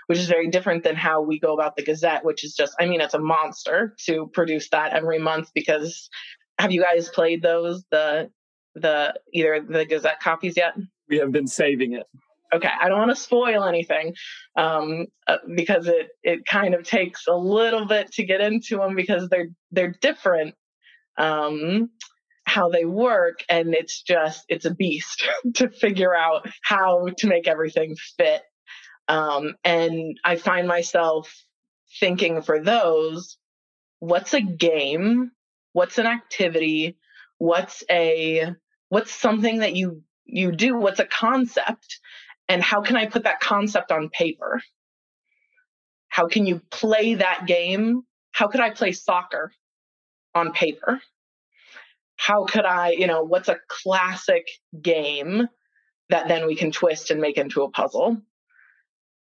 [0.06, 2.84] which is very different than how we go about the gazette which is just i
[2.84, 6.10] mean it's a monster to produce that every month because
[6.58, 8.28] have you guys played those the
[8.74, 10.74] the either the gazette copies yet
[11.08, 12.06] We have been saving it.
[12.54, 14.14] okay i don't want to spoil anything
[14.56, 18.94] um, uh, because it it kind of takes a little bit to get into them
[18.94, 20.54] because they're they're different
[21.18, 21.88] um,
[22.56, 27.46] how they work and it's just it's a beast to figure out how to make
[27.46, 28.42] everything fit.
[29.08, 31.32] Um, and i find myself
[32.00, 33.38] thinking for those
[34.00, 35.30] what's a game?
[35.72, 36.96] What's an activity?
[37.38, 38.54] What's a
[38.88, 40.78] what's something that you you do?
[40.78, 42.00] What's a concept?
[42.48, 44.62] And how can i put that concept on paper?
[46.08, 48.02] How can you play that game?
[48.32, 49.52] How could i play soccer
[50.34, 51.02] on paper
[52.16, 54.46] how could i you know what's a classic
[54.80, 55.48] game
[56.08, 58.18] that then we can twist and make into a puzzle?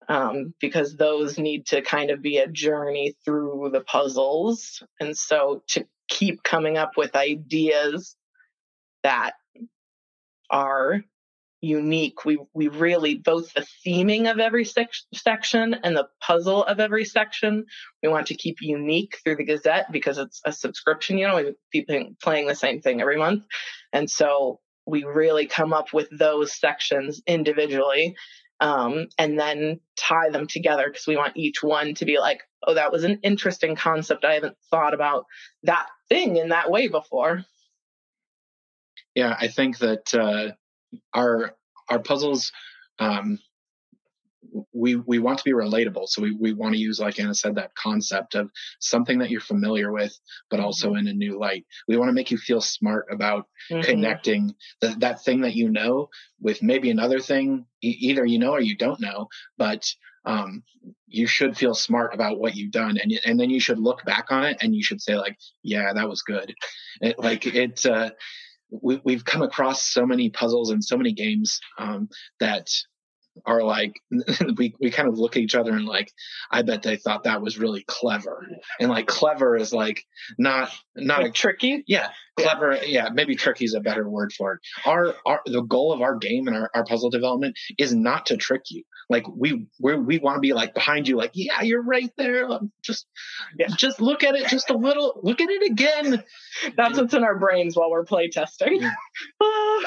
[0.09, 4.82] Um, because those need to kind of be a journey through the puzzles.
[4.99, 8.16] And so to keep coming up with ideas
[9.05, 9.32] that
[10.51, 11.03] are
[11.61, 12.24] unique.
[12.24, 17.04] We we really both the theming of every sec- section and the puzzle of every
[17.04, 17.66] section.
[18.02, 21.18] We want to keep unique through the Gazette because it's a subscription.
[21.18, 21.88] You know, we keep
[22.22, 23.44] playing- the same thing every month,
[23.92, 28.16] and so we really come up with those sections individually.
[28.62, 32.74] Um, and then tie them together because we want each one to be like, oh,
[32.74, 34.22] that was an interesting concept.
[34.22, 35.24] I haven't thought about
[35.62, 37.46] that thing in that way before.
[39.14, 40.52] Yeah, I think that uh,
[41.14, 41.55] our
[41.88, 42.53] our puzzles
[42.99, 43.38] um,
[44.72, 47.55] we we want to be relatable, so we we want to use, like Anna said,
[47.57, 50.18] that concept of something that you're familiar with,
[50.51, 51.66] but also in a new light.
[51.88, 53.84] We want to make you feel smart about Mhm.
[53.84, 56.09] connecting the, that thing that you know
[56.41, 59.28] with maybe another thing e- either you know or you don't know
[59.59, 59.86] but
[60.24, 60.62] um,
[61.07, 64.26] you should feel smart about what you've done and, and then you should look back
[64.30, 66.55] on it and you should say like yeah that was good
[67.01, 68.11] it, like it uh,
[68.70, 72.08] we, we've come across so many puzzles and so many games um,
[72.38, 72.70] that
[73.47, 73.93] are like
[74.57, 76.12] we, we kind of look at each other and like
[76.51, 78.45] i bet they thought that was really clever
[78.81, 80.05] and like clever is like
[80.39, 81.83] not not a tricky.
[81.87, 82.78] yeah, clever.
[82.85, 84.61] Yeah, maybe tricky is a better word for it.
[84.85, 88.37] Our, our the goal of our game and our, our puzzle development is not to
[88.37, 88.83] trick you.
[89.09, 92.51] Like we we we want to be like behind you, like yeah, you're right there.
[92.51, 93.07] Um, Just
[93.59, 93.68] Yeah.
[93.76, 95.20] just look at it just a little.
[95.22, 96.22] Look at it again.
[96.76, 98.83] That's what's in our brains while we're play testing.
[99.43, 99.81] Ah.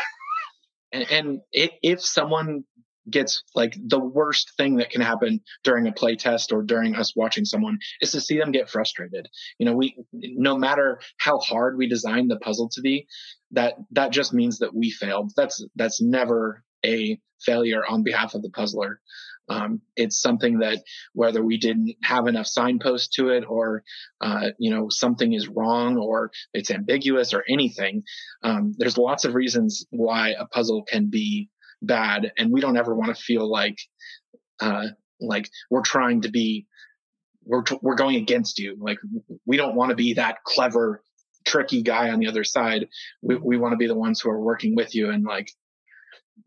[0.91, 2.65] And, and if someone
[3.09, 7.15] gets like the worst thing that can happen during a play test or during us
[7.15, 9.27] watching someone is to see them get frustrated.
[9.59, 13.07] You know, we no matter how hard we design the puzzle to be,
[13.51, 15.31] that that just means that we failed.
[15.35, 18.99] That's that's never a failure on behalf of the puzzler.
[19.49, 20.83] Um, it's something that
[21.13, 23.83] whether we didn't have enough signposts to it or,
[24.21, 28.03] uh, you know, something is wrong or it's ambiguous or anything.
[28.41, 31.49] Um, there's lots of reasons why a puzzle can be
[31.85, 32.31] bad.
[32.37, 33.77] And we don't ever want to feel like,
[34.59, 34.87] uh,
[35.19, 36.65] like we're trying to be,
[37.45, 38.77] we're, we're going against you.
[38.79, 38.97] Like
[39.45, 41.03] we don't want to be that clever,
[41.45, 42.87] tricky guy on the other side.
[43.21, 45.51] We, we want to be the ones who are working with you and like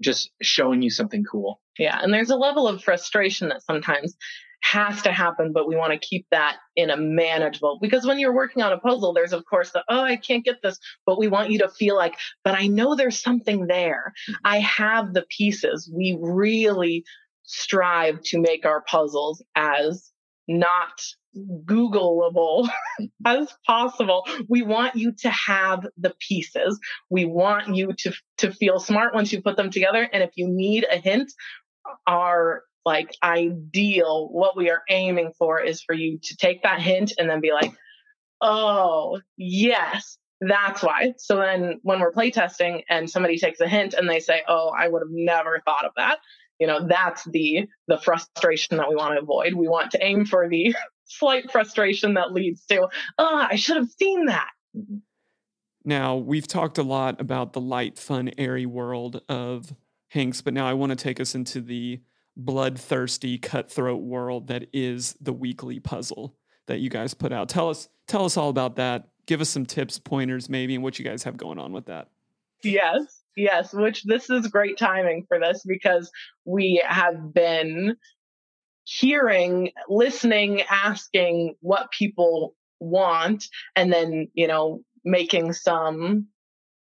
[0.02, 1.60] just showing you something cool.
[1.78, 1.98] Yeah.
[2.02, 4.16] And there's a level of frustration that sometimes
[4.62, 8.34] has to happen, but we want to keep that in a manageable because when you're
[8.34, 11.28] working on a puzzle, there's of course the, oh, I can't get this, but we
[11.28, 14.12] want you to feel like, but I know there's something there.
[14.28, 14.34] Mm-hmm.
[14.44, 15.90] I have the pieces.
[15.92, 17.04] We really
[17.44, 20.10] strive to make our puzzles as
[20.48, 21.00] not
[21.36, 22.68] Googleable
[23.26, 24.26] as possible.
[24.48, 26.80] We want you to have the pieces.
[27.10, 30.08] We want you to, to feel smart once you put them together.
[30.12, 31.32] And if you need a hint,
[32.06, 37.12] our like ideal, what we are aiming for is for you to take that hint
[37.18, 37.72] and then be like,
[38.40, 41.14] oh, yes, that's why.
[41.18, 44.86] So then when we're playtesting and somebody takes a hint and they say, oh, I
[44.86, 46.18] would have never thought of that
[46.58, 50.24] you know that's the the frustration that we want to avoid we want to aim
[50.24, 50.74] for the
[51.04, 54.50] slight frustration that leads to oh i should have seen that
[55.84, 59.74] now we've talked a lot about the light fun airy world of
[60.08, 62.00] Hinks but now i want to take us into the
[62.36, 67.48] bloodthirsty cutthroat world that is the weekly puzzle that you guys put out.
[67.48, 69.08] Tell us tell us all about that.
[69.26, 72.08] Give us some tips pointers maybe and what you guys have going on with that.
[72.62, 76.10] Yes Yes, which this is great timing for this because
[76.46, 77.96] we have been
[78.84, 83.44] hearing, listening, asking what people want,
[83.76, 86.28] and then, you know, making some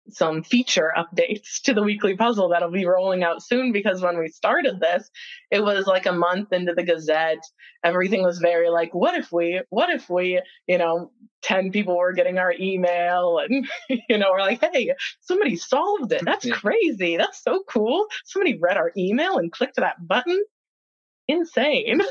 [0.09, 4.28] some feature updates to the weekly puzzle that'll be rolling out soon because when we
[4.28, 5.11] started this
[5.50, 7.42] it was like a month into the gazette.
[7.84, 11.11] Everything was very like what if we what if we you know
[11.42, 13.66] 10 people were getting our email and
[14.09, 16.22] you know we're like hey somebody solved it.
[16.24, 16.55] That's yeah.
[16.55, 17.16] crazy.
[17.16, 18.07] That's so cool.
[18.24, 20.42] Somebody read our email and clicked that button?
[21.28, 22.02] Insane.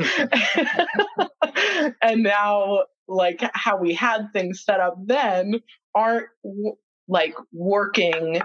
[2.02, 5.60] And now like how we had things set up then
[5.94, 6.28] aren't
[7.08, 8.42] like working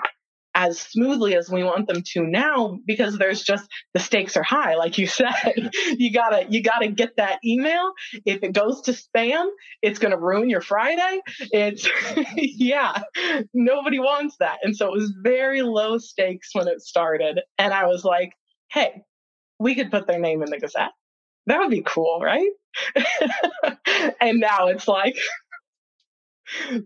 [0.55, 4.75] as smoothly as we want them to now because there's just the stakes are high
[4.75, 5.71] like you said.
[5.97, 7.93] You gotta you gotta get that email.
[8.25, 9.47] If it goes to spam
[9.83, 11.21] it's gonna ruin your friday.
[11.53, 11.89] It's
[12.35, 13.03] yeah
[13.55, 14.59] nobody wants that.
[14.63, 17.41] And so it was very low stakes when it started.
[17.59, 18.33] And i was like
[18.71, 19.03] hey
[19.61, 20.93] we could put their name in the gazette.
[21.47, 22.51] That would be cool right?
[24.21, 25.17] And now it's like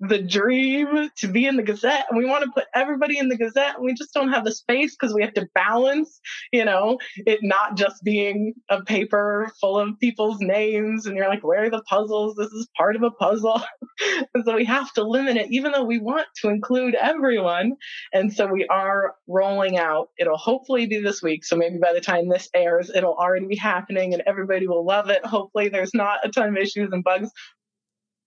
[0.00, 2.06] the dream to be in the Gazette.
[2.10, 3.76] And we want to put everybody in the Gazette.
[3.76, 6.20] And we just don't have the space because we have to balance,
[6.52, 11.06] you know, it not just being a paper full of people's names.
[11.06, 12.36] And you're like, where are the puzzles?
[12.36, 13.62] This is part of a puzzle.
[14.34, 17.74] and so we have to limit it, even though we want to include everyone.
[18.12, 20.08] And so we are rolling out.
[20.18, 21.44] It'll hopefully be this week.
[21.44, 25.10] So maybe by the time this airs, it'll already be happening and everybody will love
[25.10, 25.24] it.
[25.24, 27.30] Hopefully there's not a ton of issues and bugs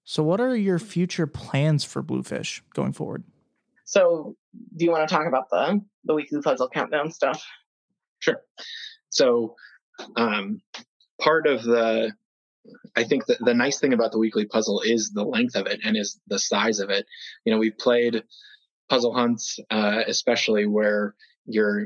[0.06, 3.24] so, what are your future plans for Bluefish going forward?
[3.86, 4.36] So,
[4.76, 7.43] do you want to talk about the the weekly puzzle countdown stuff?
[8.20, 8.41] Sure.
[9.10, 9.56] So,
[10.16, 10.62] um,
[11.20, 12.14] part of the
[12.95, 15.82] I think that the nice thing about the weekly puzzle is the length of it
[15.84, 17.06] and is the size of it.
[17.43, 18.24] You know, we've played
[18.89, 21.16] puzzle hunts, uh, especially where
[21.46, 21.82] you're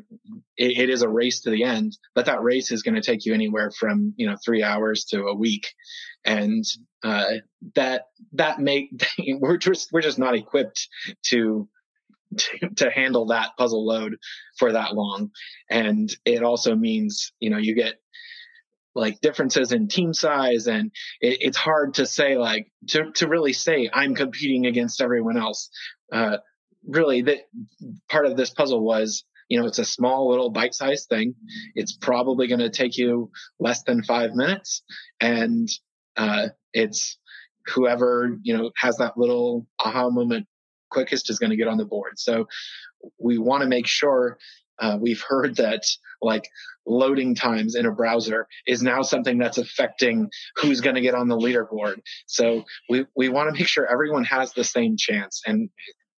[0.58, 3.26] it, it is a race to the end but that race is going to take
[3.26, 5.74] you anywhere from you know three hours to a week.
[6.26, 6.66] And
[7.04, 7.26] uh,
[7.76, 8.04] that
[8.34, 8.90] that make
[9.40, 10.88] we're just we're just not equipped
[11.28, 11.68] to,
[12.38, 14.18] to to handle that puzzle load
[14.58, 15.32] for that long.
[15.70, 17.96] And it also means you know you get
[18.96, 20.92] like differences in team size and
[21.22, 25.70] it, it's hard to say like to, to really say i'm competing against everyone else.
[26.12, 26.38] Uh,
[26.88, 27.38] really that
[28.10, 31.36] part of this puzzle was you know, it's a small little bite sized thing.
[31.76, 34.84] It's probably going to take you less than five minutes.
[35.20, 35.68] And,
[36.16, 37.18] uh, it's
[37.68, 40.48] whoever, you know, has that little aha moment
[40.90, 42.14] quickest is going to get on the board.
[42.18, 42.48] So
[43.20, 44.38] we want to make sure
[44.80, 45.84] uh, we've heard that
[46.22, 46.48] like
[46.86, 51.28] loading times in a browser is now something that's affecting who's going to get on
[51.28, 51.98] the leaderboard.
[52.28, 55.42] So we, we want to make sure everyone has the same chance.
[55.46, 55.70] And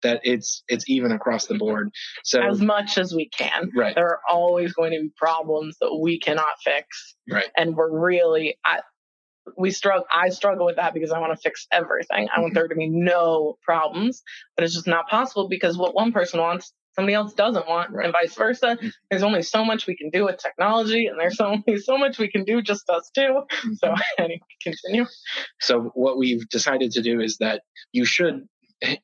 [0.02, 1.90] that it's it's even across the board.
[2.24, 3.70] So as much as we can.
[3.74, 3.94] Right.
[3.94, 7.14] There are always going to be problems that we cannot fix.
[7.30, 7.48] Right.
[7.56, 8.80] And we're really I
[9.56, 12.28] we struggle I struggle with that because I want to fix everything.
[12.34, 12.54] I want Mhm.
[12.54, 14.22] there to be no problems,
[14.56, 18.04] but it's just not possible because what one person wants somebody else doesn't want Right.
[18.06, 18.76] and vice versa.
[18.80, 18.92] Mhm.
[19.10, 22.28] There's only so much we can do with technology and there's only so much we
[22.30, 23.42] can do just us too.
[23.76, 25.06] So anyway, continue.
[25.60, 28.46] So what we've decided to do is that you should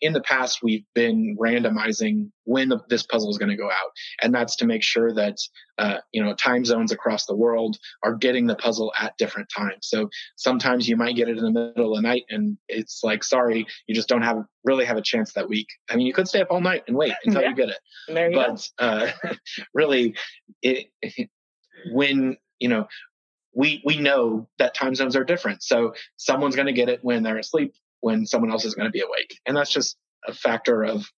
[0.01, 3.91] in the past we've been randomizing when the, this puzzle is going to go out
[4.23, 5.37] and that's to make sure that
[5.79, 9.81] uh, you know time zones across the world are getting the puzzle at different times
[9.83, 13.23] so sometimes you might get it in the middle of the night and it's like
[13.23, 16.27] sorry you just don't have really have a chance that week i mean you could
[16.29, 17.51] stay up all night and wait until Yeah.
[17.51, 18.47] you get it there you go.
[18.47, 19.11] but uh,
[19.75, 20.15] really
[20.63, 20.87] it
[21.93, 22.87] when you know
[23.55, 27.23] we we know that time zones are different so someone's going to get it when
[27.23, 27.75] they're asleep
[28.07, 29.97] when someone else is going to be awake and that's just
[30.29, 31.11] a factor of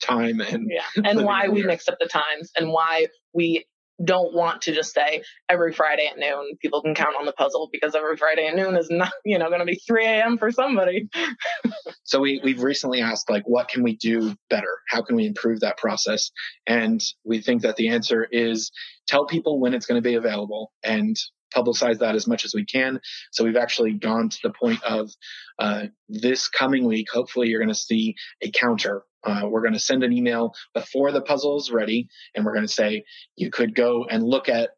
[0.00, 1.02] time and Yeah.
[1.04, 3.66] And why we mix up the times and why we
[4.04, 7.68] don't want to just say every Friday at noon people can count on the puzzle
[7.72, 10.38] because every Friday at noon is not, you know, going to be 3 a.m.
[10.38, 11.08] for somebody.
[12.04, 15.60] so we we've recently asked like what can we do better how can we improve
[15.60, 16.30] that process
[16.66, 18.70] and we think that the answer is
[19.08, 21.16] tell people when it's going to be available and
[21.54, 23.00] publicize that as much as we can.
[23.32, 25.10] So we've actually gone to the point of
[25.58, 29.02] uh, this coming week hopefully you're going to see a counter.
[29.24, 32.66] Uh, we're going to send an email before the puzzle is ready and we're going
[32.66, 33.04] to say
[33.36, 34.70] you could go and look at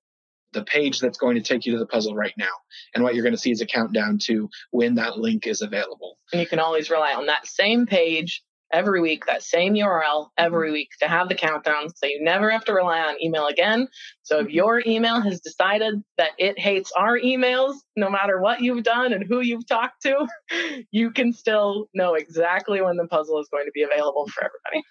[0.52, 2.48] the page that's going to take you to the puzzle right now.
[2.94, 6.18] And what you're going to see is a countdown to when that link is available.
[6.32, 8.42] And you can always rely on that same page
[8.72, 10.74] every week, that same URL every mm-hmm.
[10.74, 13.88] week to have the countdown so you never have to rely on email again.
[14.22, 14.54] So if mm-hmm.
[14.54, 19.24] your email has decided that it hates our emails, no matter what you've done and
[19.26, 20.26] who you've talked to,
[20.90, 24.84] you can still know exactly when the puzzle is going to be available for everybody.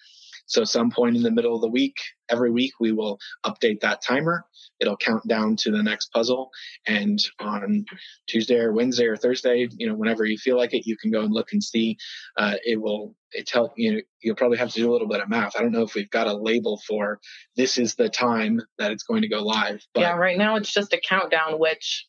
[0.48, 1.98] So some point in the middle of the week,
[2.30, 4.46] every week we will update that timer.
[4.80, 6.50] It'll count down to the next puzzle.
[6.86, 7.86] And on
[8.28, 11.22] Tuesday or Wednesday or Thursday, you know, whenever you feel like it, you can go
[11.22, 11.98] and look and see.
[12.38, 15.22] Uh, it will it tell you know, you'll probably have to do a little bit
[15.22, 15.56] of math.
[15.58, 17.20] I don't know if we've got a label for
[17.56, 19.86] this is the time that it's going to go live.
[19.94, 22.08] But yeah, right now it's just a countdown, which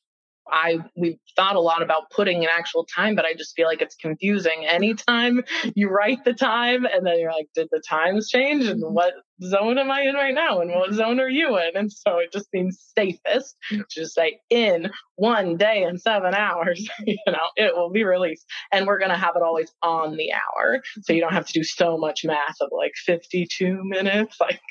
[0.50, 3.82] I we've thought a lot about putting an actual time, but I just feel like
[3.82, 4.66] it's confusing.
[4.66, 5.42] Anytime
[5.74, 8.66] you write the time and then you're like, did the times change?
[8.66, 8.94] And mm-hmm.
[8.94, 10.60] what zone am I in right now?
[10.60, 11.76] And what zone are you in?
[11.76, 16.88] And so it just seems safest to just say in one day and seven hours,
[17.06, 18.46] you know, it will be released.
[18.72, 20.80] And we're gonna have it always on the hour.
[21.02, 24.60] So you don't have to do so much math of like 52 minutes, like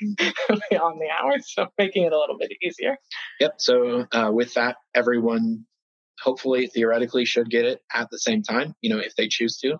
[0.80, 1.38] on the hour.
[1.40, 2.96] So making it a little bit easier.
[3.40, 3.54] Yep.
[3.58, 5.64] So uh, with that, everyone
[6.20, 8.74] hopefully theoretically should get it at the same time.
[8.80, 9.78] You know, if they choose to.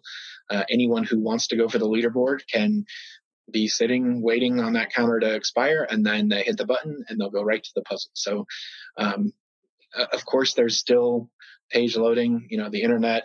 [0.51, 2.86] Uh, anyone who wants to go for the leaderboard can
[3.51, 7.21] be sitting waiting on that counter to expire, and then they hit the button and
[7.21, 8.11] they'll go right to the puzzle.
[8.15, 8.47] So,
[8.97, 9.33] um,
[10.13, 11.31] of course, there's still
[11.71, 12.47] page loading.
[12.51, 13.25] You know, the internet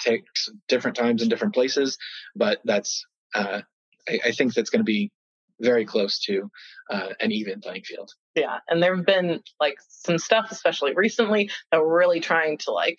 [0.00, 1.98] takes different times in different places,
[2.34, 3.04] but that's
[3.34, 3.60] uh,
[4.08, 5.12] I, I think that's going to be
[5.60, 6.50] very close to
[6.90, 8.12] uh, an even playing field.
[8.34, 12.70] Yeah, and there have been like some stuff, especially recently, that we're really trying to
[12.70, 12.98] like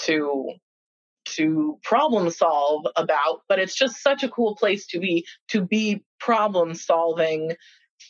[0.00, 0.50] to
[1.24, 3.42] to problem solve about.
[3.48, 7.54] But it's just such a cool place to be to be problem solving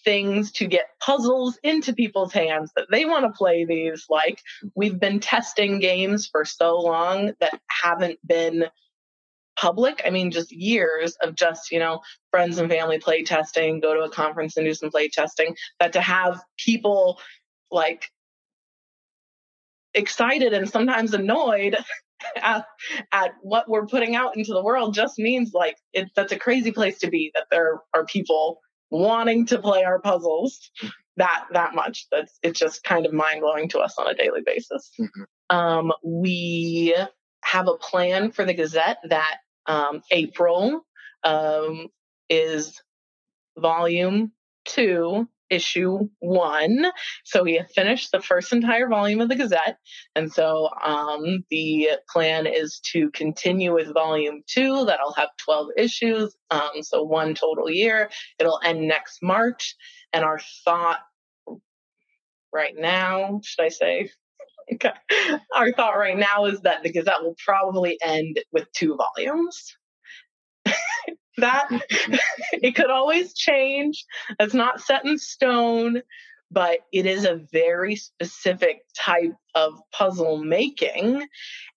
[0.04, 4.40] things to get puzzles into people's hands that they want to play these like
[4.74, 8.64] we've been testing games for so long that haven't been
[9.56, 12.00] public i mean just years of just you know
[12.30, 15.92] friends and family play testing go to a conference and do some play testing that
[15.92, 17.20] to have people
[17.70, 18.10] like
[19.94, 21.76] excited and sometimes annoyed
[22.42, 22.64] at,
[23.12, 26.72] at what we're putting out into the world just means like it, that's a crazy
[26.72, 28.60] place to be that there are people
[28.90, 30.70] wanting to play our puzzles
[31.16, 34.90] that that much that's it's just kind of mind-blowing to us on a daily basis
[35.00, 35.26] Mhm.
[35.50, 36.94] um, we
[37.42, 40.84] have a plan for the gazette that um, april
[41.24, 41.88] um,
[42.28, 42.82] is
[43.58, 44.32] volume
[44.64, 46.86] two issue one.
[47.24, 49.78] So we have finished the first entire volume of the Gazette.
[50.14, 54.84] And so um, the plan is to continue with volume two.
[54.84, 56.36] That'll have 12 issues.
[56.50, 58.10] Um, so one total year.
[58.38, 59.76] It'll end next March.
[60.12, 61.00] And our thought
[62.52, 64.10] right now, should I say?
[64.72, 64.92] Okay.
[65.54, 69.76] Our thought right now is that the Gazette will probably end with two volumes.
[71.38, 72.14] that mm-hmm.
[72.52, 74.04] it could always change.
[74.38, 76.02] It's not set in stone,
[76.50, 81.26] but it is a very specific type of puzzle making.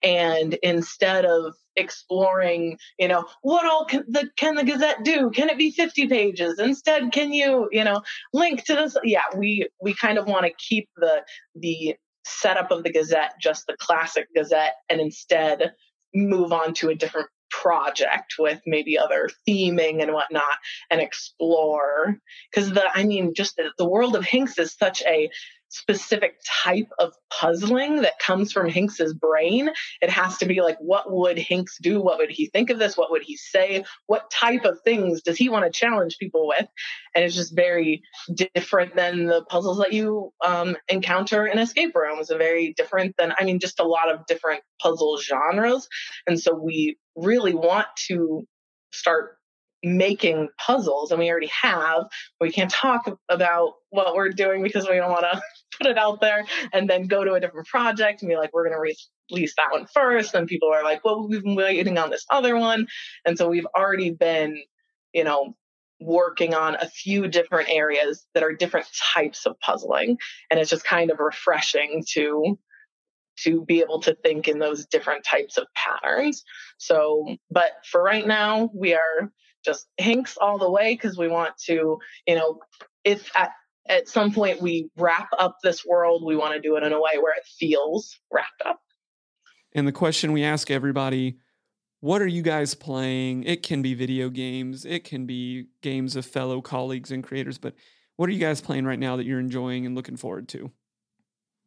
[0.03, 5.31] And instead of exploring, you know, what all can the can the Gazette do?
[5.31, 6.59] Can it be 50 pages?
[6.59, 8.01] Instead, can you, you know,
[8.33, 8.97] link to this?
[9.03, 11.23] Yeah, we we kind of want to keep the
[11.55, 11.95] the
[12.25, 15.73] setup of the Gazette just the classic Gazette and instead
[16.13, 17.29] move on to a different
[17.61, 20.43] project with maybe other theming and whatnot
[20.91, 22.17] and explore
[22.51, 25.29] because the i mean just the, the world of hinks is such a
[25.69, 29.69] specific type of puzzling that comes from Hinks's brain.
[30.01, 32.01] It has to be like, what would Hinks do?
[32.01, 32.97] What would he think of this?
[32.97, 33.83] What would he say?
[34.05, 36.67] What type of things does he want to challenge people with?
[37.15, 38.01] And it's just very
[38.55, 42.29] different than the puzzles that you um, encounter in escape rooms.
[42.29, 45.87] A very different than, I mean, just a lot of different puzzle genres.
[46.27, 48.45] And so we really want to
[48.93, 49.37] start
[49.83, 52.05] making puzzles and we already have
[52.41, 55.41] we can't talk about what we're doing because we don't want to
[55.77, 58.67] put it out there and then go to a different project and be like we're
[58.67, 58.95] going to
[59.31, 62.57] release that one first and people are like well we've been waiting on this other
[62.57, 62.87] one
[63.25, 64.59] and so we've already been
[65.13, 65.55] you know
[65.99, 70.17] working on a few different areas that are different types of puzzling
[70.49, 72.57] and it's just kind of refreshing to
[73.37, 76.43] to be able to think in those different types of patterns
[76.77, 79.31] so but for right now we are
[79.67, 82.59] just hinks all the way because we want to, you know,
[83.03, 83.51] if at
[83.89, 87.01] at some point we wrap up this world, we want to do it in a
[87.01, 88.79] way where it feels wrapped up.
[89.73, 91.37] And the question we ask everybody
[91.99, 93.43] what are you guys playing?
[93.43, 97.73] It can be video games, it can be games of fellow colleagues and creators, but
[98.15, 100.71] what are you guys playing right now that you're enjoying and looking forward to?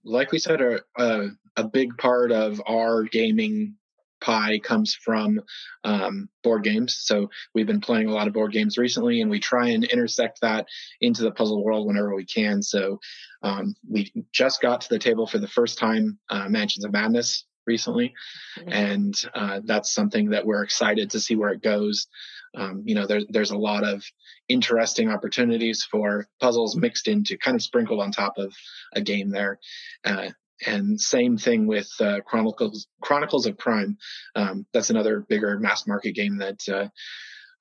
[0.04, 3.76] Like we said, a, a, a big part of our gaming
[4.20, 5.40] pie comes from
[5.84, 6.98] um, board games.
[7.00, 10.40] So we've been playing a lot of board games recently, and we try and intersect
[10.42, 10.66] that
[11.00, 12.62] into the puzzle world whenever we can.
[12.62, 13.00] So
[13.42, 17.46] um, we just got to the table for the first time, uh, Mansions of Madness
[17.66, 18.12] recently,
[18.58, 18.72] mm-hmm.
[18.72, 22.06] and uh, that's something that we're excited to see where it goes.
[22.54, 24.04] Um, you know, there, there's a lot of
[24.48, 28.54] interesting opportunities for puzzles mixed into kind of sprinkled on top of
[28.94, 29.58] a game there.
[30.04, 30.30] Uh,
[30.66, 33.96] and same thing with uh, Chronicles Chronicles of Crime.
[34.34, 36.88] Um, that's another bigger mass market game that uh,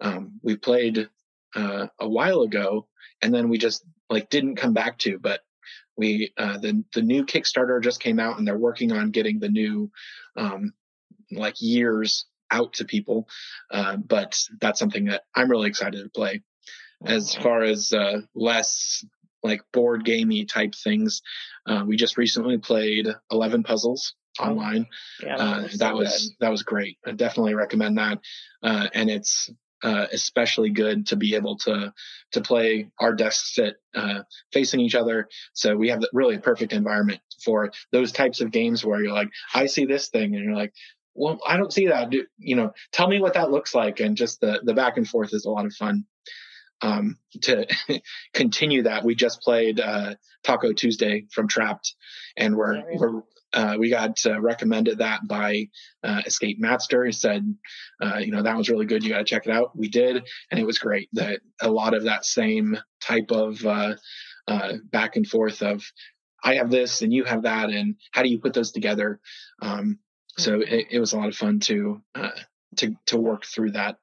[0.01, 1.07] um, we played
[1.55, 2.87] uh, a while ago,
[3.21, 5.17] and then we just like didn't come back to.
[5.17, 5.41] But
[5.97, 9.49] we uh, the the new Kickstarter just came out, and they're working on getting the
[9.49, 9.91] new
[10.35, 10.73] um,
[11.31, 13.27] like years out to people.
[13.71, 16.41] Uh, but that's something that I'm really excited to play.
[17.05, 19.05] As far as uh, less
[19.43, 21.21] like board gamey type things.
[21.65, 24.87] Uh, we just recently played 11 puzzles oh, online.
[25.21, 26.97] Yeah, that, uh, was, that, was that was great.
[27.05, 28.19] I definitely recommend that.
[28.61, 29.49] Uh, and it's
[29.81, 31.93] uh, especially good to be able to
[32.33, 35.29] to play our desks sit uh, facing each other.
[35.53, 39.29] So we have really a perfect environment for those types of games where you're like,
[39.53, 40.73] I see this thing, and you're like,
[41.19, 42.13] well, I don't see that.
[42.37, 45.33] You know, tell me what that looks like, and just the the back and forth
[45.33, 46.05] is a lot of fun
[46.81, 47.67] um, to
[48.33, 51.95] continue that, we just played uh, Taco Tuesday from Trapped,
[52.37, 55.67] and we're we're uh, we got uh, recommended that by
[56.03, 57.03] uh, Escape Master.
[57.03, 57.55] He said,
[58.01, 59.03] uh, you know, that was really good.
[59.03, 59.75] You got to check it out.
[59.75, 61.09] We did, and it was great.
[61.13, 63.95] That a lot of that same type of uh,
[64.47, 65.83] uh, back and forth of
[66.43, 69.19] I have this and you have that, and how do you put those together?
[69.61, 69.99] Um,
[70.37, 70.73] so mm-hmm.
[70.73, 72.29] it, it, was a lot of fun to uh,
[72.77, 73.97] to to work through that.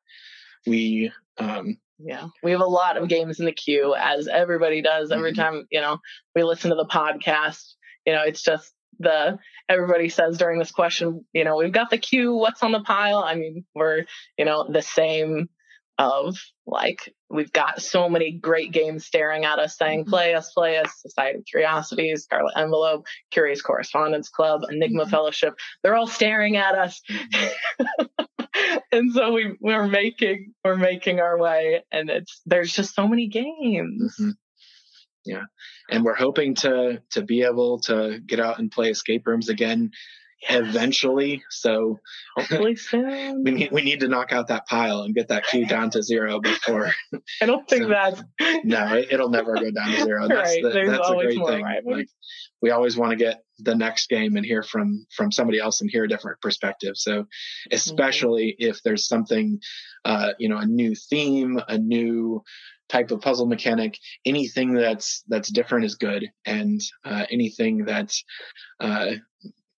[0.67, 5.11] We um, yeah, we have a lot of games in the queue, as everybody does.
[5.11, 5.41] Every mm-hmm.
[5.41, 5.99] time you know
[6.35, 7.75] we listen to the podcast,
[8.05, 11.99] you know, it's just the everybody says during this question, you know, we've got the
[11.99, 12.35] queue.
[12.35, 13.19] What's on the pile?
[13.19, 14.05] I mean, we're
[14.37, 15.49] you know the same
[15.99, 16.37] of
[16.67, 20.11] like we've got so many great games staring at us saying mm-hmm.
[20.11, 25.11] play us play us society of curiosities scarlet envelope curious correspondence club enigma mm-hmm.
[25.11, 27.01] fellowship they're all staring at us
[28.93, 33.27] and so we we're making we're making our way and it's there's just so many
[33.27, 34.31] games mm-hmm.
[35.25, 35.45] yeah
[35.91, 39.91] and we're hoping to to be able to get out and play escape rooms again
[40.49, 41.43] eventually.
[41.51, 41.99] So
[42.37, 43.43] hopefully soon.
[43.45, 46.03] we need we need to knock out that pile and get that queue down to
[46.03, 46.91] zero before.
[47.43, 48.23] I don't think so, that.
[48.65, 50.29] no, it, will never go down to zero.
[50.29, 50.63] That's right.
[50.63, 51.65] the, There's that's always a great thing.
[51.85, 52.09] Like
[52.63, 55.91] we always want to get the next game and hear from from somebody else and
[55.91, 56.97] hear a different perspective.
[56.97, 57.27] So
[57.71, 58.71] especially mm-hmm.
[58.71, 59.61] if there's something,
[60.05, 62.43] uh, you know, a new theme, a new
[62.89, 68.25] type of puzzle mechanic anything that's that's different is good and uh, anything that's
[68.81, 69.13] uh,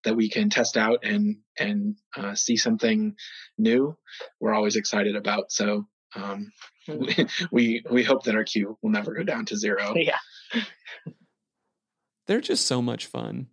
[0.05, 3.15] that we can test out and and uh, see something
[3.59, 3.97] new,
[4.41, 5.51] we're always excited about.
[5.53, 6.53] So um,
[6.89, 7.17] we,
[7.53, 9.95] we we hope that our queue will never go down to zero.
[9.97, 10.17] Yeah.
[12.27, 13.49] they're just so much fun.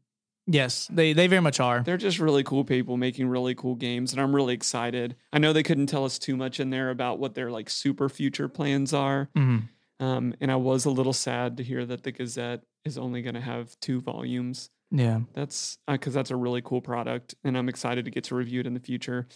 [0.48, 1.82] Yes, they they very much are.
[1.82, 5.16] They're just really cool people making really cool games, and I'm really excited.
[5.34, 8.10] I know they couldn't tell us too much in there about what their like super
[8.10, 9.64] future plans are, Mhm.
[10.00, 13.34] um, and I was a little sad to hear that the Gazette is only going
[13.34, 14.70] to have two volumes.
[14.92, 15.22] Yeah.
[15.34, 18.68] That's because that's a really cool product, and I'm excited to get to review it
[18.68, 19.28] in the future.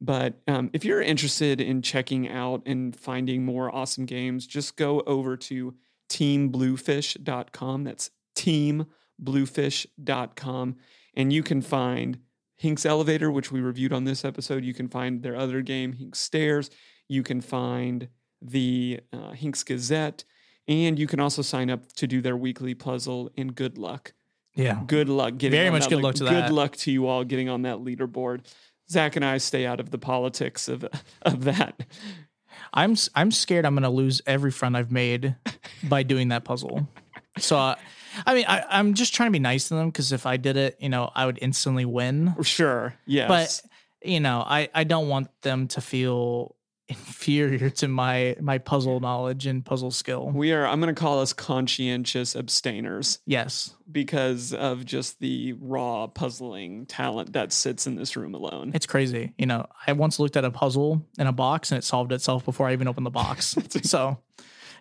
[0.00, 5.02] But um, if you're interested in checking out and finding more awesome games, just go
[5.02, 5.74] over to
[6.08, 7.84] teambluefish.com.
[7.84, 10.76] That's teambluefish.com.
[11.14, 12.18] And you can find
[12.56, 14.64] Hink's Elevator, which we reviewed on this episode.
[14.64, 16.70] You can find their other game, Hink's Stairs.
[17.08, 18.08] You can find
[18.40, 20.24] the uh, Hink's Gazette.
[20.66, 23.30] And you can also sign up to do their weekly puzzle.
[23.36, 24.14] And good luck
[24.54, 24.80] Yeah.
[24.86, 26.52] good luck getting Very much that, good like, luck to good that.
[26.52, 28.46] luck to you all getting on that leaderboard
[28.90, 30.84] zach and i stay out of the politics of
[31.22, 31.80] of that
[32.72, 35.36] I'm I'm scared I'm going to lose every friend I've made
[35.84, 36.88] by doing that puzzle.
[37.38, 37.76] So, uh,
[38.26, 40.56] I mean, I, I'm just trying to be nice to them because if I did
[40.56, 42.34] it, you know, I would instantly win.
[42.42, 43.70] sure yes But
[44.08, 46.54] you know, I I don't want them to feel
[46.90, 50.30] inferior to my my puzzle knowledge and puzzle skill.
[50.30, 56.06] we are i'm going to call us conscientious abstainers Yes, because of just the raw
[56.06, 59.32] puzzling talent that sits in this room alone it's crazy.
[59.38, 62.44] You know, I once looked at a puzzle in a box and it solved itself
[62.44, 63.56] before I even opened the box.
[63.82, 64.18] so,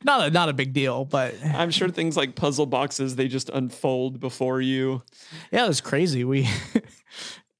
[0.04, 3.50] not a, not a big deal, but i'm sure things like puzzle boxes they just
[3.50, 5.02] unfold before you
[5.52, 6.24] yeah, it was crazy.
[6.24, 6.48] We.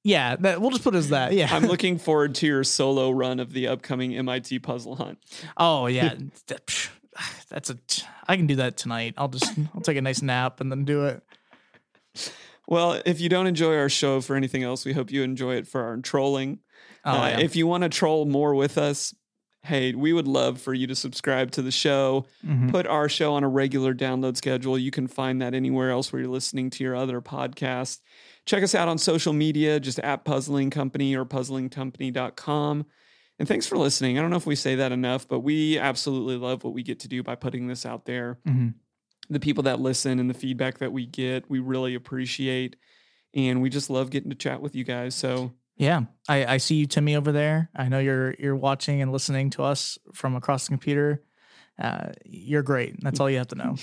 [0.04, 1.34] Yeah, that, we'll just put it as that.
[1.34, 1.50] Yeah.
[1.52, 5.18] i'm looking forward to your solo run of the upcoming mit puzzle hunt
[5.58, 6.16] Oh yeah,
[7.50, 7.78] that's a.
[8.28, 9.16] I can do that tonight.
[9.18, 11.22] I'll just I'll take a nice nap and then do it.
[12.68, 15.68] Well, if you don't enjoy our show for anything else, we hope you enjoy it
[15.68, 16.60] for our trolling.
[17.04, 17.40] Oh, Uh, yeah.
[17.40, 19.14] If you want to troll more with us,
[19.64, 22.26] hey, we would love for you to subscribe to the show.
[22.46, 22.70] Mhm.
[22.72, 24.78] Put our show on a regular download schedule.
[24.78, 28.00] You can find that anywhere else where you're listening to your other podcasts.
[28.50, 32.84] Check us out on social media, just at Puzzling Company or puzzlingcompany.com.
[33.38, 34.18] And thanks for listening.
[34.18, 37.02] I don't know if we say that enough, but we absolutely love what we get
[37.02, 38.74] to do by putting this out there Mhm.
[39.30, 42.76] the people that listen and the feedback that we get, we really appreciate.
[43.36, 45.14] And we just love getting to chat with you guys.
[45.14, 47.70] So Yeah, I, I see you, Timmy, over there.
[47.76, 51.24] I know you're you're watching and listening to us from across the computer.
[51.78, 52.96] Uh, you're great.
[53.04, 53.76] That's all you have to know.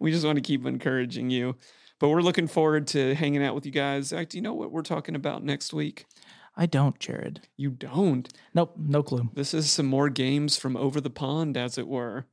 [0.00, 1.54] we just want to keep encouraging you.
[2.04, 4.08] But we're looking forward to hanging out with you guys.
[4.08, 6.04] Zach, do you know what we're talking about next week?
[6.54, 7.48] I don't, Jared.
[7.56, 8.28] You don't.
[8.52, 9.30] Nope, no clue.
[9.32, 12.26] This is some more games from over the pond, as it were.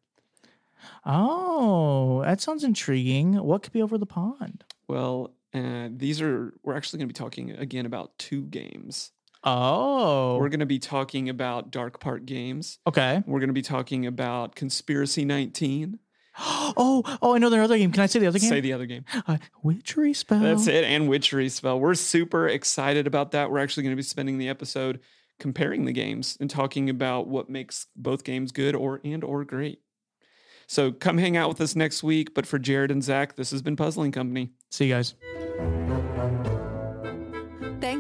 [1.06, 3.36] Oh, that sounds intriguing.
[3.36, 4.66] What could be over the pond?
[4.90, 9.14] Well, uh, these are, we're actually going to be talking again about two games.
[9.46, 12.78] Oh, We're going to be talking about Dark Park games.
[12.86, 13.24] okay.
[13.26, 15.98] We're going to be talking about Conspiracy 19.
[16.40, 17.92] Oh, oh, I know their other game.
[17.92, 18.50] Can I say the other game?
[18.50, 19.04] Say the other game.
[19.28, 20.40] uh, Witchery spell.
[20.40, 20.84] That's it.
[20.84, 21.80] And Witchery Spell.
[21.80, 23.52] We're super excited about that.
[23.52, 25.00] We're actually going to be spending the episode
[25.40, 29.82] comparing the games and talking about what makes both games good or and or great.
[30.68, 32.34] So come hang out with us next week.
[32.34, 34.52] But for Jared and Zach, this has been Puzzling Company.
[34.70, 35.16] See you guys.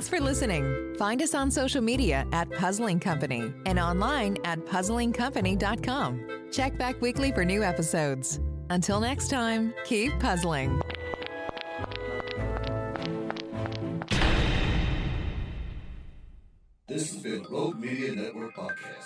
[0.02, 0.95] Thanks for listening.
[0.98, 6.28] Find us on social media at Puzzling Company and online at puzzlingcompany.com.
[6.52, 8.40] Check back weekly for new episodes.
[8.72, 10.82] Until next time, keep puzzling.
[16.88, 19.01] This has been Rogue Media Network Podcast.